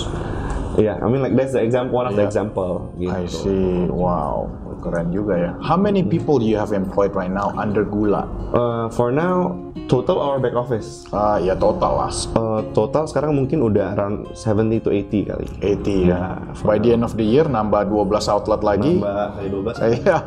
Yeah, 0.74 0.98
I 0.98 1.06
mean 1.06 1.22
like 1.22 1.38
that's 1.38 1.54
the 1.54 1.62
example, 1.62 2.02
one 2.02 2.10
of 2.10 2.18
the 2.18 2.26
Yeah. 2.26 2.34
example. 2.34 2.90
Gitu. 2.98 3.14
I 3.14 3.30
see. 3.30 3.86
Wow, 3.94 4.50
keren 4.84 5.16
juga 5.16 5.40
ya. 5.40 5.52
How 5.64 5.80
many 5.80 6.04
people 6.04 6.36
do 6.36 6.46
you 6.46 6.60
have 6.60 6.76
employed 6.76 7.16
right 7.16 7.32
now 7.32 7.56
under 7.56 7.88
Gula? 7.88 8.28
Uh, 8.52 8.92
for 8.92 9.16
now, 9.16 9.56
total 9.88 10.20
our 10.20 10.40
back 10.40 10.56
office. 10.56 11.08
Ah, 11.12 11.40
ya 11.40 11.56
total 11.56 12.04
lah. 12.04 12.12
Uh, 12.36 12.62
total 12.76 13.08
sekarang 13.08 13.36
mungkin 13.36 13.64
udah 13.64 13.96
around 13.96 14.28
70 14.36 14.84
to 14.84 14.90
80 14.92 15.30
kali. 15.32 15.48
80 15.64 16.12
ya. 16.12 16.20
By 16.64 16.78
the 16.80 16.94
end 16.94 17.04
of 17.08 17.16
the 17.16 17.24
year 17.24 17.48
nambah 17.48 17.88
12 17.88 18.28
outlet 18.28 18.62
lagi. 18.62 19.00
Kali 19.00 19.48
12. 19.48 19.80
Iya. 20.04 20.18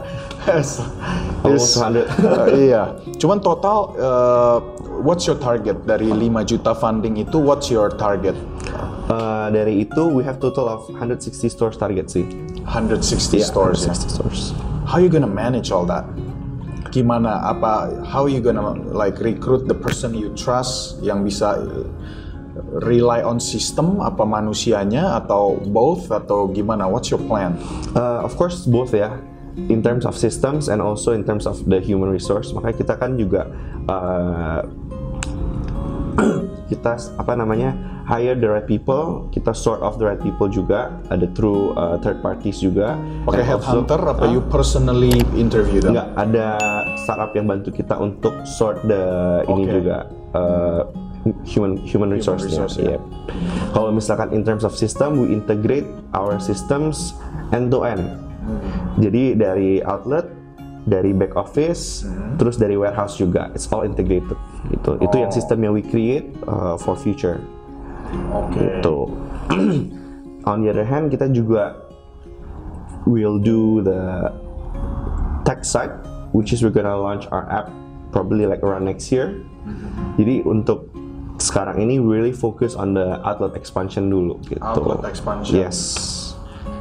Almost 1.45 1.77
Yes. 1.77 1.81
100. 1.81 2.09
Uh, 2.27 2.49
iya. 2.69 2.83
Cuman 3.17 3.39
total 3.41 3.93
uh, 3.97 4.59
what's 5.03 5.25
your 5.27 5.39
target 5.39 5.85
dari 5.85 6.09
5 6.11 6.23
juta 6.47 6.73
funding 6.75 7.17
itu 7.21 7.39
what's 7.39 7.69
your 7.69 7.89
target? 7.93 8.35
Uh, 9.07 9.47
dari 9.55 9.87
itu 9.87 10.03
we 10.11 10.27
have 10.27 10.43
total 10.43 10.67
of 10.67 10.83
160 10.91 11.47
stores 11.47 11.79
target 11.79 12.11
sih. 12.11 12.27
160 12.67 13.39
stores 13.39 13.87
ya. 13.87 13.95
160 13.95 14.46
How 14.87 14.99
you 15.03 15.09
gonna 15.09 15.31
manage 15.31 15.71
all 15.71 15.87
that? 15.89 16.07
Gimana 16.95 17.43
apa 17.43 18.03
how 18.07 18.31
you 18.31 18.39
gonna 18.39 18.77
like 18.95 19.19
recruit 19.19 19.67
the 19.67 19.75
person 19.75 20.15
you 20.15 20.31
trust 20.39 21.03
yang 21.03 21.27
bisa 21.27 21.59
uh, 21.59 21.85
rely 22.85 23.21
on 23.21 23.43
system 23.43 24.01
apa 24.01 24.25
manusianya 24.25 25.17
atau 25.19 25.59
both 25.71 26.09
atau 26.13 26.49
gimana? 26.53 26.87
What's 26.87 27.11
your 27.11 27.23
plan? 27.25 27.59
Uh, 27.93 28.23
of 28.23 28.37
course 28.39 28.65
both 28.65 28.95
ya. 28.95 29.17
In 29.57 29.81
terms 29.81 30.05
of 30.05 30.13
systems 30.13 30.69
and 30.69 30.85
also 30.85 31.17
in 31.17 31.25
terms 31.25 31.49
of 31.49 31.65
the 31.65 31.81
human 31.81 32.13
resource, 32.13 32.53
makanya 32.53 32.77
kita 32.77 32.95
kan 33.01 33.17
juga 33.17 33.49
uh, 33.89 34.61
kita 36.71 36.93
apa 37.17 37.33
namanya 37.33 37.96
hire 38.07 38.39
the 38.39 38.47
right 38.47 38.65
people, 38.65 39.27
kita 39.35 39.51
sort 39.51 39.83
of 39.83 39.99
the 39.99 40.07
right 40.07 40.23
people 40.23 40.47
juga, 40.47 40.95
ada 41.11 41.27
through 41.35 41.75
uh, 41.75 41.99
third 41.99 42.23
parties 42.23 42.63
juga. 42.63 42.95
Pakai 43.27 43.43
also- 43.43 43.51
headhunter 43.83 43.99
apa 43.99 44.25
Hah? 44.25 44.33
you 44.33 44.41
personally 44.47 45.11
interview 45.35 45.83
them? 45.83 45.99
Enggak, 45.99 46.09
ada 46.15 46.47
startup 47.03 47.35
yang 47.35 47.51
bantu 47.51 47.75
kita 47.75 47.99
untuk 47.99 48.33
sort 48.47 48.79
the 48.87 49.03
ini 49.51 49.67
Oke. 49.67 49.75
juga 49.83 49.97
uh, 50.39 50.81
human 51.43 51.75
human 51.83 52.15
resource 52.15 52.47
resource, 52.47 52.79
ya. 52.79 53.03
Kalau 53.75 53.91
misalkan 53.91 54.31
in 54.31 54.47
terms 54.47 54.63
of 54.63 54.71
system, 54.71 55.19
we 55.19 55.35
integrate 55.35 55.91
our 56.15 56.39
systems 56.39 57.19
end 57.51 57.75
to 57.75 57.83
end. 57.83 58.07
Hmm. 58.47 58.63
Jadi 59.03 59.35
dari 59.35 59.83
outlet, 59.83 60.31
dari 60.87 61.11
back 61.11 61.35
office, 61.35 62.07
Hmm. 62.07 62.39
terus 62.39 62.55
dari 62.55 62.79
warehouse 62.79 63.19
juga. 63.19 63.51
It's 63.59 63.67
all 63.75 63.83
integrated. 63.83 64.39
Gitu. 64.71 65.03
Itu 65.03 65.17
yang 65.19 65.35
Oh. 65.35 65.35
sistem 65.35 65.59
yang 65.67 65.75
we 65.75 65.83
create 65.83 66.31
uh, 66.47 66.79
for 66.79 66.95
future. 66.95 67.43
Oke. 68.33 68.61
Gitu. 68.61 68.97
On 70.51 70.63
the 70.63 70.71
other 70.71 70.87
hand, 70.87 71.11
kita 71.11 71.27
juga 71.35 71.75
will 73.07 73.39
do 73.39 73.83
the 73.83 74.31
tech 75.47 75.63
side, 75.63 75.95
which 76.35 76.55
is 76.55 76.63
we're 76.63 76.75
gonna 76.75 76.95
launch 76.95 77.27
our 77.31 77.47
app 77.51 77.71
probably 78.11 78.47
like 78.47 78.63
around 78.63 78.87
next 78.87 79.11
year. 79.11 79.35
Jadi 80.19 80.47
untuk 80.47 80.91
sekarang 81.37 81.83
ini 81.83 82.01
really 82.01 82.33
focus 82.33 82.79
on 82.79 82.97
the 82.97 83.21
outlet 83.27 83.55
expansion 83.59 84.09
dulu 84.09 84.39
gitu. 84.49 84.63
Outlet 84.63 85.05
expansion. 85.07 85.55
Yes. 85.59 85.79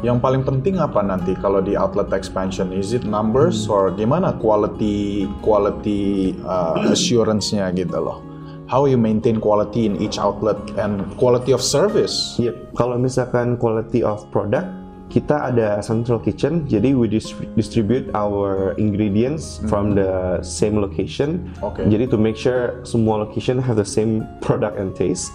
Yang 0.04 0.22
paling 0.22 0.44
penting 0.46 0.78
apa 0.78 1.02
nanti 1.02 1.34
kalau 1.40 1.60
di 1.60 1.74
outlet 1.74 2.14
expansion? 2.14 2.70
Is 2.70 2.94
it 2.94 3.08
numbers 3.08 3.66
or 3.66 3.90
gimana 3.94 4.38
quality 4.38 5.26
quality 5.42 6.36
uh, 6.46 6.94
assurance-nya 6.94 7.74
gitu 7.74 7.98
loh? 7.98 8.22
How 8.66 8.90
you 8.90 8.98
maintain 8.98 9.38
quality 9.38 9.86
in 9.86 10.02
each 10.02 10.18
outlet 10.18 10.58
and 10.82 11.06
quality 11.22 11.54
of 11.54 11.62
service? 11.62 12.34
Yep. 12.42 12.74
Kalau 12.74 12.98
misalkan 12.98 13.62
quality 13.62 14.02
of 14.02 14.26
product, 14.34 14.66
kita 15.14 15.54
ada 15.54 15.86
central 15.86 16.18
kitchen, 16.18 16.66
jadi 16.66 16.98
we 16.98 17.06
dis- 17.06 17.38
distribute 17.54 18.10
our 18.18 18.74
ingredients 18.82 19.62
from 19.70 19.94
the 19.94 20.42
same 20.42 20.82
location. 20.82 21.46
Oke. 21.62 21.86
Jadi 21.86 22.10
to 22.10 22.18
make 22.18 22.34
sure 22.34 22.82
semua 22.82 23.22
location 23.22 23.62
have 23.62 23.78
the 23.78 23.86
same 23.86 24.26
product 24.42 24.82
and 24.82 24.98
taste. 24.98 25.30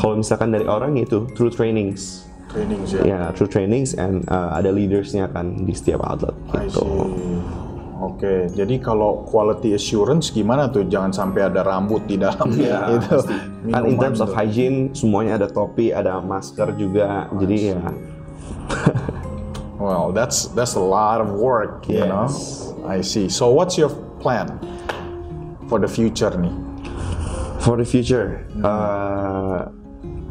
Kalau 0.00 0.16
misalkan 0.16 0.56
dari 0.56 0.64
orang 0.64 0.96
itu 0.96 1.28
through 1.36 1.52
trainings. 1.52 2.24
Training 2.48 2.80
ya. 2.88 3.00
Ya, 3.04 3.20
through 3.36 3.52
trainings 3.52 3.92
and 3.96 4.24
uh, 4.32 4.56
ada 4.56 4.72
leadersnya 4.72 5.28
kan 5.28 5.60
di 5.64 5.76
setiap 5.76 6.00
outlet 6.04 6.36
I 6.52 6.68
gitu. 6.68 6.80
see. 6.80 7.61
Oke, 8.02 8.50
jadi 8.50 8.82
kalau 8.82 9.22
quality 9.22 9.78
assurance 9.78 10.34
gimana 10.34 10.66
tuh? 10.66 10.82
Jangan 10.82 11.14
sampai 11.14 11.46
ada 11.46 11.62
rambut 11.62 12.02
di 12.10 12.18
dalam 12.18 12.50
Ya, 12.58 12.98
itu. 12.98 13.14
Kan 13.70 13.82
in 13.86 13.94
terms 13.94 14.18
of 14.18 14.34
tuh. 14.34 14.42
hygiene 14.42 14.90
semuanya 14.90 15.38
ada 15.38 15.46
topi, 15.46 15.94
ada 15.94 16.18
masker 16.18 16.74
juga. 16.74 17.30
Jadi 17.38 17.56
ya 17.70 17.78
Well, 19.82 20.14
that's 20.14 20.46
that's 20.54 20.78
a 20.78 20.82
lot 20.82 21.18
of 21.18 21.34
work, 21.34 21.90
you 21.90 22.06
know. 22.06 22.30
Yes. 22.30 22.70
I 22.86 23.02
see. 23.02 23.26
So 23.26 23.50
what's 23.50 23.74
your 23.74 23.90
plan 24.22 24.58
for 25.66 25.82
the 25.82 25.90
future 25.90 26.30
nih? 26.30 26.54
For 27.62 27.78
the 27.78 27.86
future, 27.86 28.46
uh, 28.62 29.70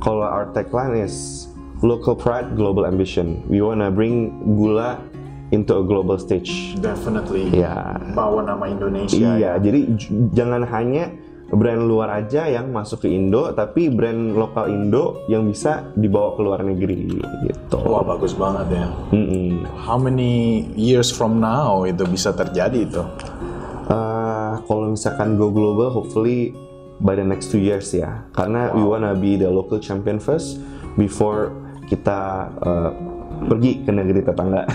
kalau 0.04 0.24
our 0.24 0.52
tagline 0.56 1.00
is 1.04 1.48
local 1.84 2.16
pride, 2.16 2.56
global 2.56 2.88
ambition. 2.88 3.44
We 3.52 3.60
wanna 3.60 3.92
bring 3.92 4.40
gula 4.56 5.04
into 5.52 5.76
a 5.76 5.84
global 5.84 6.16
stage. 6.16 6.76
Definitely. 6.80 7.52
Ya, 7.52 8.00
Bawa 8.12 8.44
nama 8.44 8.66
Indonesia. 8.66 9.16
ya. 9.16 9.32
iya. 9.36 9.52
Jadi 9.60 9.80
j- 9.96 10.12
jangan 10.32 10.64
hanya 10.66 11.12
brand 11.52 11.84
luar 11.84 12.08
aja 12.16 12.48
yang 12.48 12.72
masuk 12.72 13.04
ke 13.04 13.12
Indo, 13.12 13.52
tapi 13.52 13.92
brand 13.92 14.32
lokal 14.32 14.72
Indo 14.72 15.28
yang 15.28 15.44
bisa 15.46 15.92
dibawa 15.94 16.34
ke 16.34 16.42
luar 16.42 16.64
negeri 16.64 17.12
gitu. 17.44 17.78
Wah 17.84 18.00
bagus 18.02 18.32
banget 18.32 18.80
ya. 18.80 18.88
Mm-mm. 19.12 19.68
How 19.84 20.00
many 20.00 20.64
years 20.74 21.12
from 21.12 21.44
now 21.44 21.84
itu 21.84 22.08
bisa 22.08 22.32
terjadi 22.32 22.88
itu? 22.88 23.04
Uh, 23.92 24.64
kalau 24.64 24.96
misalkan 24.96 25.36
go 25.36 25.52
global, 25.52 25.92
hopefully 25.92 26.56
by 27.04 27.20
the 27.20 27.26
next 27.28 27.52
two 27.52 27.60
years 27.60 27.92
ya. 27.92 28.24
Karena 28.32 28.72
we 28.72 28.88
wanna 28.88 29.12
be 29.12 29.36
the 29.36 29.52
local 29.52 29.76
champion 29.76 30.24
first 30.24 30.56
before 30.96 31.52
kita 31.92 32.48
uh, 32.64 32.92
pergi 33.46 33.72
ke 33.82 33.92
negeri 33.92 34.20
tetangga. 34.22 34.62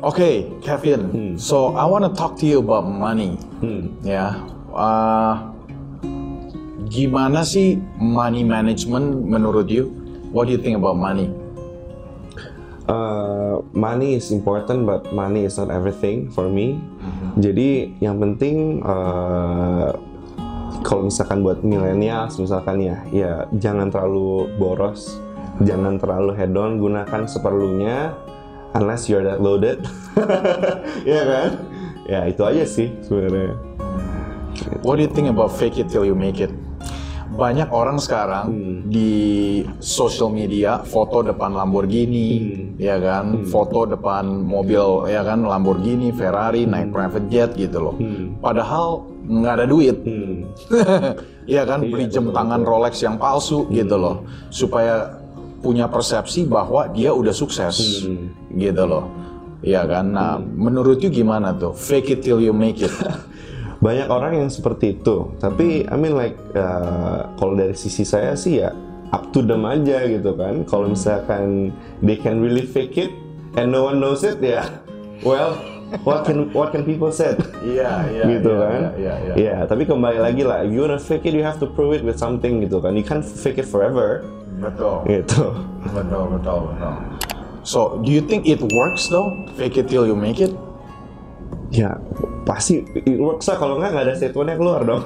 Okay, 0.00 0.48
Kevin. 0.64 1.36
So 1.36 1.76
I 1.76 1.84
want 1.84 2.08
to 2.08 2.12
talk 2.16 2.40
to 2.40 2.48
you 2.48 2.64
about 2.64 2.88
money. 2.88 3.36
Ya, 4.00 4.32
Uh, 4.70 5.50
gimana 6.86 7.42
sih 7.42 7.82
money 7.98 8.46
management 8.46 9.26
menurut 9.26 9.66
you? 9.66 9.90
What 10.30 10.46
do 10.46 10.54
you 10.54 10.62
think 10.62 10.78
about 10.78 10.94
money? 10.94 11.26
Uh, 12.86 13.62
money 13.74 14.14
is 14.14 14.30
important, 14.30 14.86
but 14.86 15.10
money 15.10 15.42
is 15.42 15.58
not 15.58 15.74
everything 15.74 16.30
for 16.30 16.46
me. 16.46 16.78
Jadi 17.38 17.98
yang 17.98 18.18
penting 18.22 18.82
uh, 18.86 19.94
kalau 20.86 21.10
misalkan 21.10 21.42
buat 21.42 21.62
milenial, 21.66 22.30
misalkan 22.30 22.78
ya, 22.82 22.96
ya 23.10 23.32
jangan 23.58 23.90
terlalu 23.90 24.50
boros, 24.58 25.18
jangan 25.60 26.00
terlalu 26.00 26.32
hedon, 26.36 26.80
gunakan 26.80 27.22
seperlunya, 27.28 28.16
unless 28.74 29.08
you're 29.08 29.24
that 29.24 29.40
loaded, 29.42 29.84
ya 31.08 31.22
kan? 31.26 31.50
Ya 32.08 32.26
itu 32.26 32.42
aja 32.42 32.64
sih 32.66 32.90
sebenarnya. 33.04 33.54
What 34.82 34.98
do 34.98 35.06
you 35.06 35.12
think 35.12 35.30
about 35.30 35.54
fake 35.54 35.78
it 35.78 35.88
till 35.92 36.04
you 36.04 36.16
make 36.16 36.40
it? 36.42 36.50
Banyak 37.30 37.70
orang 37.70 38.02
sekarang 38.02 38.50
di 38.90 39.62
social 39.78 40.28
media 40.28 40.82
foto 40.82 41.22
depan 41.22 41.54
Lamborghini, 41.54 42.28
ya 42.74 42.98
kan, 42.98 43.46
foto 43.46 43.86
depan 43.86 44.26
mobil, 44.26 45.06
ya 45.06 45.22
kan, 45.22 45.46
Lamborghini, 45.46 46.10
Ferrari, 46.10 46.66
naik 46.66 46.90
private 46.90 47.26
jet 47.30 47.50
gitu 47.54 47.78
loh. 47.78 47.96
Padahal 48.42 49.06
nggak 49.30 49.54
ada 49.62 49.66
duit, 49.70 49.96
ya 51.54 51.62
kan, 51.62 51.86
beli 51.86 52.10
jam 52.10 52.34
tangan 52.34 52.66
Rolex 52.66 52.98
yang 52.98 53.14
palsu 53.14 53.70
gitu 53.70 53.94
loh, 53.94 54.26
supaya 54.50 55.19
punya 55.60 55.86
persepsi 55.86 56.48
bahwa 56.48 56.88
dia 56.90 57.12
udah 57.12 57.32
sukses, 57.36 58.04
gitu 58.56 58.84
loh. 58.84 59.06
Ya 59.60 59.84
kan, 59.84 60.16
nah 60.16 60.40
menurut 60.40 61.04
you 61.04 61.12
gimana 61.12 61.52
tuh? 61.52 61.76
Fake 61.76 62.16
it 62.16 62.24
till 62.24 62.40
you 62.40 62.56
make 62.56 62.80
it. 62.80 62.92
banyak 63.80 64.08
orang 64.12 64.44
yang 64.44 64.50
seperti 64.52 65.00
itu 65.00 65.32
tapi 65.40 65.88
I 65.88 65.96
mean 65.96 66.12
like 66.12 66.36
uh, 66.52 67.32
kalau 67.40 67.56
dari 67.56 67.72
sisi 67.72 68.04
saya 68.04 68.36
sih 68.36 68.60
ya 68.60 68.76
up 69.10 69.32
to 69.32 69.40
them 69.40 69.64
aja 69.64 70.04
gitu 70.04 70.36
kan 70.36 70.68
kalau 70.68 70.92
misalkan 70.92 71.72
they 72.04 72.20
can 72.20 72.44
really 72.44 72.62
fake 72.62 73.00
it 73.00 73.08
and 73.56 73.72
no 73.72 73.88
one 73.88 73.96
knows 73.96 74.20
it 74.20 74.36
ya 74.44 74.68
well 75.26 75.56
what 76.06 76.22
can 76.26 76.50
what 76.54 76.70
can 76.70 76.82
people 76.86 77.10
say 77.10 77.34
Iya, 77.60 78.06
iya, 78.10 78.24
gitu 78.38 78.50
iya, 78.54 78.62
kan 78.62 78.80
iya, 78.96 79.14
iya. 79.26 79.34
Ya, 79.34 79.56
tapi 79.66 79.84
kembali 79.84 80.18
lagi 80.22 80.42
lah 80.46 80.62
you 80.64 80.84
wanna 80.86 81.00
fake 81.00 81.26
it 81.26 81.34
you 81.34 81.44
have 81.44 81.58
to 81.58 81.66
prove 81.66 81.92
it 81.96 82.02
with 82.06 82.16
something 82.16 82.62
gitu 82.62 82.78
kan 82.78 82.94
you 82.94 83.04
can't 83.04 83.24
fake 83.24 83.58
it 83.58 83.66
forever 83.66 84.24
Betul. 84.60 85.04
gitu 85.08 85.56
Betul, 85.90 86.36
betul, 86.36 86.58
betul. 86.76 86.92
So, 87.60 88.00
do 88.04 88.08
you 88.08 88.24
think 88.24 88.48
it 88.48 88.60
works 88.72 89.08
though? 89.12 89.28
Fake 89.56 89.76
it 89.76 89.88
till 89.88 90.08
you 90.08 90.16
make 90.16 90.40
it? 90.40 90.52
ya 91.70 91.94
pasti 92.42 92.82
it 92.98 93.22
works 93.22 93.46
lah 93.46 93.54
kalau 93.54 93.78
nggak 93.78 93.94
nggak 93.94 94.04
ada 94.10 94.14
statementnya 94.18 94.58
keluar 94.58 94.82
dong 94.82 95.02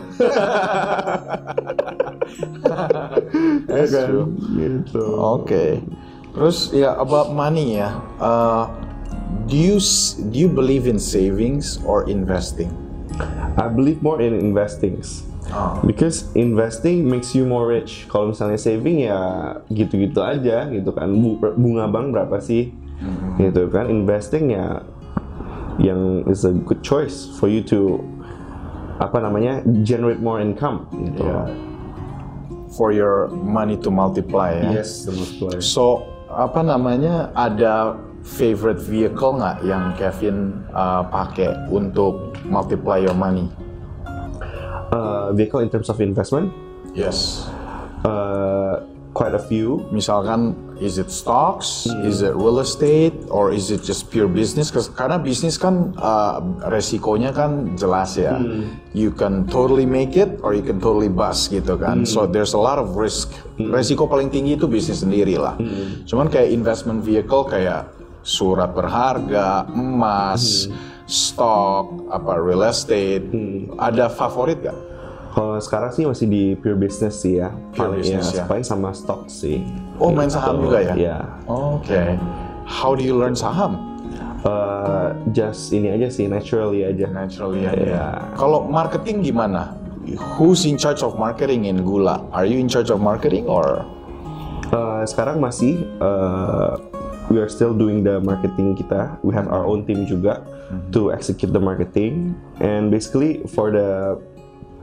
Ya 3.69 3.85
kan? 3.85 4.09
Gitu. 4.57 5.05
Oke. 5.21 5.83
Terus 6.35 6.73
ya 6.75 6.97
about 6.99 7.31
money 7.31 7.79
ya. 7.79 7.95
Uh, 8.19 8.65
do 9.47 9.57
you 9.57 9.77
do 10.31 10.37
you 10.39 10.49
believe 10.49 10.87
in 10.87 10.99
savings 10.99 11.79
or 11.85 12.09
investing? 12.09 12.73
I 13.55 13.71
believe 13.71 14.03
more 14.03 14.19
in 14.19 14.35
investing. 14.35 14.99
Because 15.87 16.27
investing 16.35 17.07
makes 17.07 17.31
you 17.37 17.47
more 17.47 17.69
rich. 17.69 18.11
Kalau 18.11 18.35
misalnya 18.35 18.59
saving 18.59 19.07
ya 19.07 19.19
gitu-gitu 19.71 20.19
aja 20.19 20.67
gitu 20.73 20.91
kan. 20.91 21.07
Bu- 21.15 21.55
Bunga 21.55 21.87
bank 21.87 22.11
berapa 22.11 22.43
sih? 22.43 22.75
Gitu 23.39 23.71
kan. 23.71 23.87
Investing 23.87 24.51
ya 24.51 24.83
yang 25.79 26.27
is 26.31 26.43
a 26.47 26.55
good 26.55 26.83
choice 26.83 27.27
for 27.39 27.47
you 27.47 27.63
to 27.63 28.03
apa 28.99 29.19
namanya 29.23 29.63
generate 29.87 30.19
more 30.19 30.43
income 30.43 30.87
gitu. 30.91 31.23
Yeah. 31.23 31.47
For 32.75 32.91
your 32.91 33.31
money 33.31 33.79
to 33.87 33.91
multiply 33.95 34.59
ya. 34.59 34.83
Yes, 34.83 35.07
the 35.07 35.15
multiplier. 35.15 35.63
So 35.63 36.03
apa 36.27 36.67
namanya 36.67 37.31
ada 37.39 37.95
favorite 38.25 38.81
vehicle 38.81 39.37
nggak 39.37 39.63
yang 39.63 39.93
Kevin 39.95 40.65
uh, 40.73 41.05
pakai 41.05 41.69
untuk 41.69 42.33
multiply 42.43 42.99
your 42.99 43.15
money? 43.15 43.53
Uh, 44.91 45.31
vehicle 45.33 45.61
in 45.61 45.69
terms 45.69 45.89
of 45.89 46.01
investment, 46.01 46.49
Yes. 46.95 47.45
uh, 48.07 48.81
quite 49.11 49.35
a 49.35 49.43
few. 49.43 49.83
Misalkan, 49.91 50.55
is 50.79 50.99
it 50.99 51.11
stocks, 51.11 51.87
is 52.03 52.23
it 52.23 52.35
real 52.35 52.59
estate, 52.59 53.15
or 53.27 53.51
is 53.51 53.71
it 53.71 53.83
just 53.83 54.07
pure 54.09 54.27
business? 54.27 54.71
'Cause- 54.71 54.87
Karena 54.89 55.19
bisnis 55.19 55.59
kan 55.59 55.95
uh, 55.99 56.39
resikonya 56.67 57.31
kan 57.31 57.75
jelas 57.75 58.15
ya. 58.15 58.39
You 58.95 59.11
can 59.11 59.47
totally 59.47 59.87
make 59.87 60.15
it, 60.15 60.39
or 60.43 60.55
you 60.55 60.63
can 60.63 60.79
totally 60.79 61.11
bust 61.11 61.51
gitu 61.51 61.75
kan. 61.75 62.07
So 62.07 62.25
there's 62.25 62.55
a 62.55 62.63
lot 62.63 62.79
of 62.79 62.95
risk. 62.95 63.35
Resiko 63.59 64.07
paling 64.07 64.31
tinggi 64.31 64.55
itu 64.55 64.67
bisnis 64.67 65.03
sendiri 65.03 65.39
lah. 65.39 65.59
Cuman 66.07 66.31
kayak 66.31 66.51
investment 66.51 67.03
vehicle 67.03 67.47
kayak 67.47 67.91
surat 68.25 68.73
berharga, 68.73 69.69
emas, 69.69 70.67
stok, 71.05 72.09
apa 72.09 72.33
real 72.41 72.65
estate. 72.65 73.29
Ada 73.77 74.09
favorit 74.09 74.65
gak? 74.65 74.77
Kalau 75.35 75.59
sekarang 75.59 75.91
sih 75.91 76.07
masih 76.07 76.27
di 76.31 76.45
pure 76.55 76.79
business 76.79 77.21
sih 77.21 77.43
ya. 77.43 77.51
Pure 77.75 77.99
Paling 77.99 78.01
business 78.01 78.31
ya, 78.33 78.43
ya. 78.43 78.45
paling 78.47 78.63
sama 78.63 78.95
stock 78.95 79.27
sih. 79.27 79.61
Oh 79.99 80.15
main 80.15 80.31
saham 80.31 80.63
juga 80.63 80.79
ya? 80.79 80.95
Iya. 80.95 81.19
Oke. 81.51 82.17
How 82.65 82.95
do 82.95 83.03
you 83.03 83.19
learn 83.19 83.35
saham? 83.35 83.99
Uh, 84.45 85.17
just 85.35 85.73
ini 85.75 85.91
aja 85.91 86.07
sih, 86.07 86.31
naturally 86.31 86.87
aja. 86.87 87.11
Naturally 87.11 87.67
aja. 87.67 87.83
Iya. 87.83 88.07
Kalau 88.39 88.63
marketing 88.71 89.27
gimana? 89.27 89.75
Who's 90.39 90.69
in 90.69 90.79
charge 90.79 91.03
of 91.03 91.19
marketing 91.19 91.67
in 91.67 91.83
Gula? 91.83 92.23
Are 92.31 92.47
you 92.47 92.61
in 92.61 92.71
charge 92.71 92.95
of 92.95 93.03
marketing 93.03 93.51
or? 93.51 93.83
Uh, 94.71 95.03
sekarang 95.03 95.43
masih 95.43 95.83
uh, 95.99 96.79
we 97.31 97.41
are 97.41 97.49
still 97.49 97.73
doing 97.73 98.05
the 98.05 98.21
marketing 98.21 98.77
kita. 98.77 99.17
We 99.25 99.33
have 99.35 99.49
our 99.49 99.65
own 99.65 99.87
team 99.89 100.05
juga 100.05 100.45
to 100.93 101.13
execute 101.13 101.53
the 101.53 101.63
marketing. 101.63 102.37
And 102.61 102.91
basically 102.91 103.45
for 103.49 103.73
the 103.73 104.21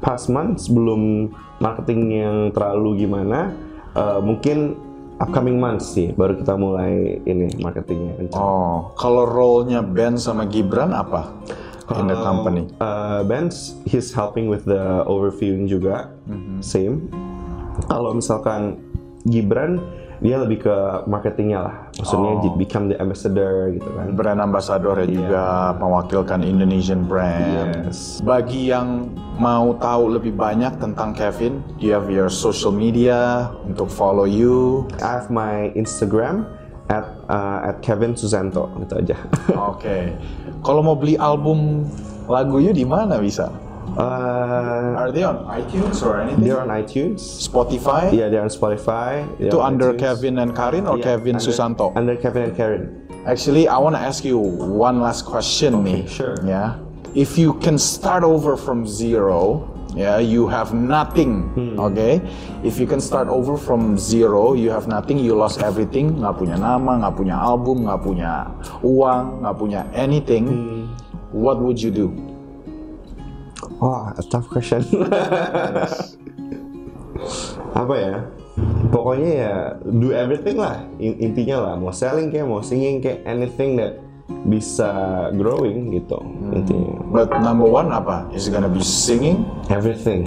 past 0.01 0.29
months 0.29 0.65
belum 0.65 1.33
marketing 1.61 2.09
yang 2.11 2.37
terlalu 2.53 3.05
gimana, 3.05 3.53
uh, 3.93 4.17
mungkin 4.23 4.77
upcoming 5.21 5.61
months 5.61 5.93
sih 5.93 6.09
baru 6.17 6.41
kita 6.41 6.57
mulai 6.57 7.21
ini 7.29 7.53
marketingnya. 7.61 8.33
Oh, 8.33 8.89
kalau 8.97 9.29
role-nya 9.29 9.85
Ben 9.85 10.17
sama 10.17 10.49
Gibran 10.49 10.97
apa 10.97 11.29
in 11.93 12.09
the 12.09 12.17
company? 12.17 12.65
Uh, 12.81 13.21
Benz, 13.27 13.77
he's 13.85 14.09
helping 14.15 14.47
with 14.49 14.65
the 14.65 15.05
overviewing 15.05 15.67
juga, 15.67 16.09
same. 16.63 17.11
Kalau 17.91 18.15
misalkan 18.15 18.79
Gibran, 19.27 19.77
dia 20.21 20.37
lebih 20.37 20.69
ke 20.69 20.75
marketingnya 21.09 21.59
lah. 21.65 21.75
Maksudnya 21.97 22.31
Oh. 22.37 22.53
become 22.53 22.93
the 22.93 22.97
ambassador 23.01 23.73
gitu 23.73 23.89
kan. 23.89 24.13
Brand 24.13 24.37
ambassador 24.37 24.93
ya 25.01 25.07
juga 25.09 25.43
mewakilkan 25.81 26.45
Indonesian 26.45 27.09
brand. 27.09 27.89
Yes. 27.89 28.21
Bagi 28.21 28.69
yang 28.69 29.09
mau 29.41 29.73
tahu 29.81 30.21
lebih 30.21 30.37
banyak 30.37 30.77
tentang 30.77 31.17
Kevin, 31.17 31.65
do 31.81 31.89
you 31.89 31.93
have 31.97 32.05
your 32.13 32.29
social 32.29 32.69
media 32.69 33.49
untuk 33.65 33.89
follow 33.89 34.29
you? 34.29 34.85
I 35.01 35.17
have 35.17 35.33
my 35.33 35.73
Instagram 35.73 36.45
at 36.93 37.09
uh, 37.25 37.73
at 37.73 37.81
Kevin 37.81 38.13
Susanto 38.13 38.69
gitu 38.77 39.01
aja. 39.01 39.17
Oke. 39.73 40.13
Kalau 40.61 40.85
mau 40.85 40.93
beli 40.93 41.17
album 41.17 41.89
lagu 42.29 42.61
you 42.61 42.69
di 42.77 42.85
mana 42.85 43.17
bisa? 43.17 43.49
Uh, 43.97 45.01
Are 45.01 45.11
they 45.11 45.23
on 45.23 45.43
iTunes 45.47 46.03
or 46.05 46.21
anything? 46.21 46.43
they're 46.43 46.61
on 46.61 46.69
iTunes. 46.69 47.19
Spotify? 47.19 48.11
Yeah, 48.13 48.29
they're 48.29 48.41
on 48.43 48.49
Spotify. 48.49 49.25
they're 49.37 49.49
Itu 49.49 49.59
on 49.59 49.73
under 49.73 49.93
iTunes. 49.93 49.99
Kevin 49.99 50.35
and 50.39 50.51
Karin 50.55 50.87
or 50.87 50.97
Yeah, 50.97 51.03
Kevin 51.03 51.35
under- 51.35 51.45
Susanto? 51.45 51.91
Under 51.95 52.15
Kevin 52.15 52.43
and 52.51 52.55
Karen. 52.55 52.83
Actually, 53.25 53.67
I 53.67 53.77
want 53.77 53.95
to 53.95 54.01
ask 54.01 54.25
you 54.25 54.37
one 54.37 55.01
last 55.01 55.25
question 55.25 55.83
nih. 55.85 56.07
sure. 56.09 56.37
Yeah. 56.41 56.81
If 57.13 57.37
you 57.37 57.53
can 57.59 57.77
start 57.77 58.23
over 58.23 58.55
from 58.55 58.87
zero, 58.87 59.67
yeah, 59.93 60.17
you 60.17 60.47
have 60.47 60.71
nothing. 60.73 61.51
Hmm. 61.53 61.75
Okay. 61.91 62.23
If 62.63 62.79
you 62.79 62.87
can 62.87 63.03
start 63.03 63.27
over 63.27 63.59
from 63.59 63.99
zero, 63.99 64.55
you 64.55 64.71
have 64.71 64.87
nothing, 64.87 65.19
you 65.19 65.35
lost 65.35 65.59
everything, 65.61 66.17
nggak 66.23 66.39
punya 66.39 66.55
nama, 66.55 67.03
nggak 67.03 67.13
punya 67.19 67.35
album, 67.35 67.83
nggak 67.85 67.99
punya 67.99 68.47
uang, 68.81 69.43
nggak 69.43 69.55
punya 69.59 69.81
anything. 69.91 70.45
Hmm. 70.47 70.83
What 71.35 71.59
would 71.59 71.77
you 71.83 71.91
do? 71.91 72.09
Wah, 73.81 74.13
a 74.17 74.23
tough 74.25 74.47
question. 74.49 74.81
Apa 77.81 77.95
ya? 77.95 78.15
Pokoknya 78.91 79.31
ya 79.31 79.53
do 79.87 80.11
everything 80.11 80.59
lah. 80.59 80.83
In- 80.99 81.17
intinya 81.21 81.71
lah, 81.71 81.73
mau 81.79 81.93
selling 81.95 82.29
kayak, 82.29 82.45
mau 82.49 82.59
singing 82.59 82.99
kayak, 82.99 83.23
anything 83.23 83.79
that 83.79 84.01
bisa 84.47 84.89
growing 85.35 85.93
gitu. 85.93 86.17
Intinya. 86.55 86.95
But 87.11 87.29
number 87.43 87.67
one 87.67 87.91
apa? 87.91 88.31
Is 88.31 88.47
it 88.47 88.55
gonna 88.55 88.71
be 88.71 88.81
singing? 88.81 89.43
Everything. 89.67 90.25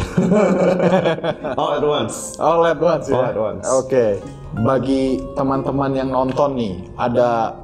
All 1.61 1.81
at 1.81 1.85
once. 1.85 2.37
All 2.39 2.63
at 2.69 2.79
once 2.79 3.09
ya? 3.09 3.17
All 3.17 3.27
at 3.33 3.39
once. 3.39 3.65
Oke. 3.67 4.21
Bagi 4.55 5.19
teman-teman 5.35 5.99
yang 5.99 6.15
nonton 6.15 6.55
nih, 6.55 6.75
ada 6.95 7.59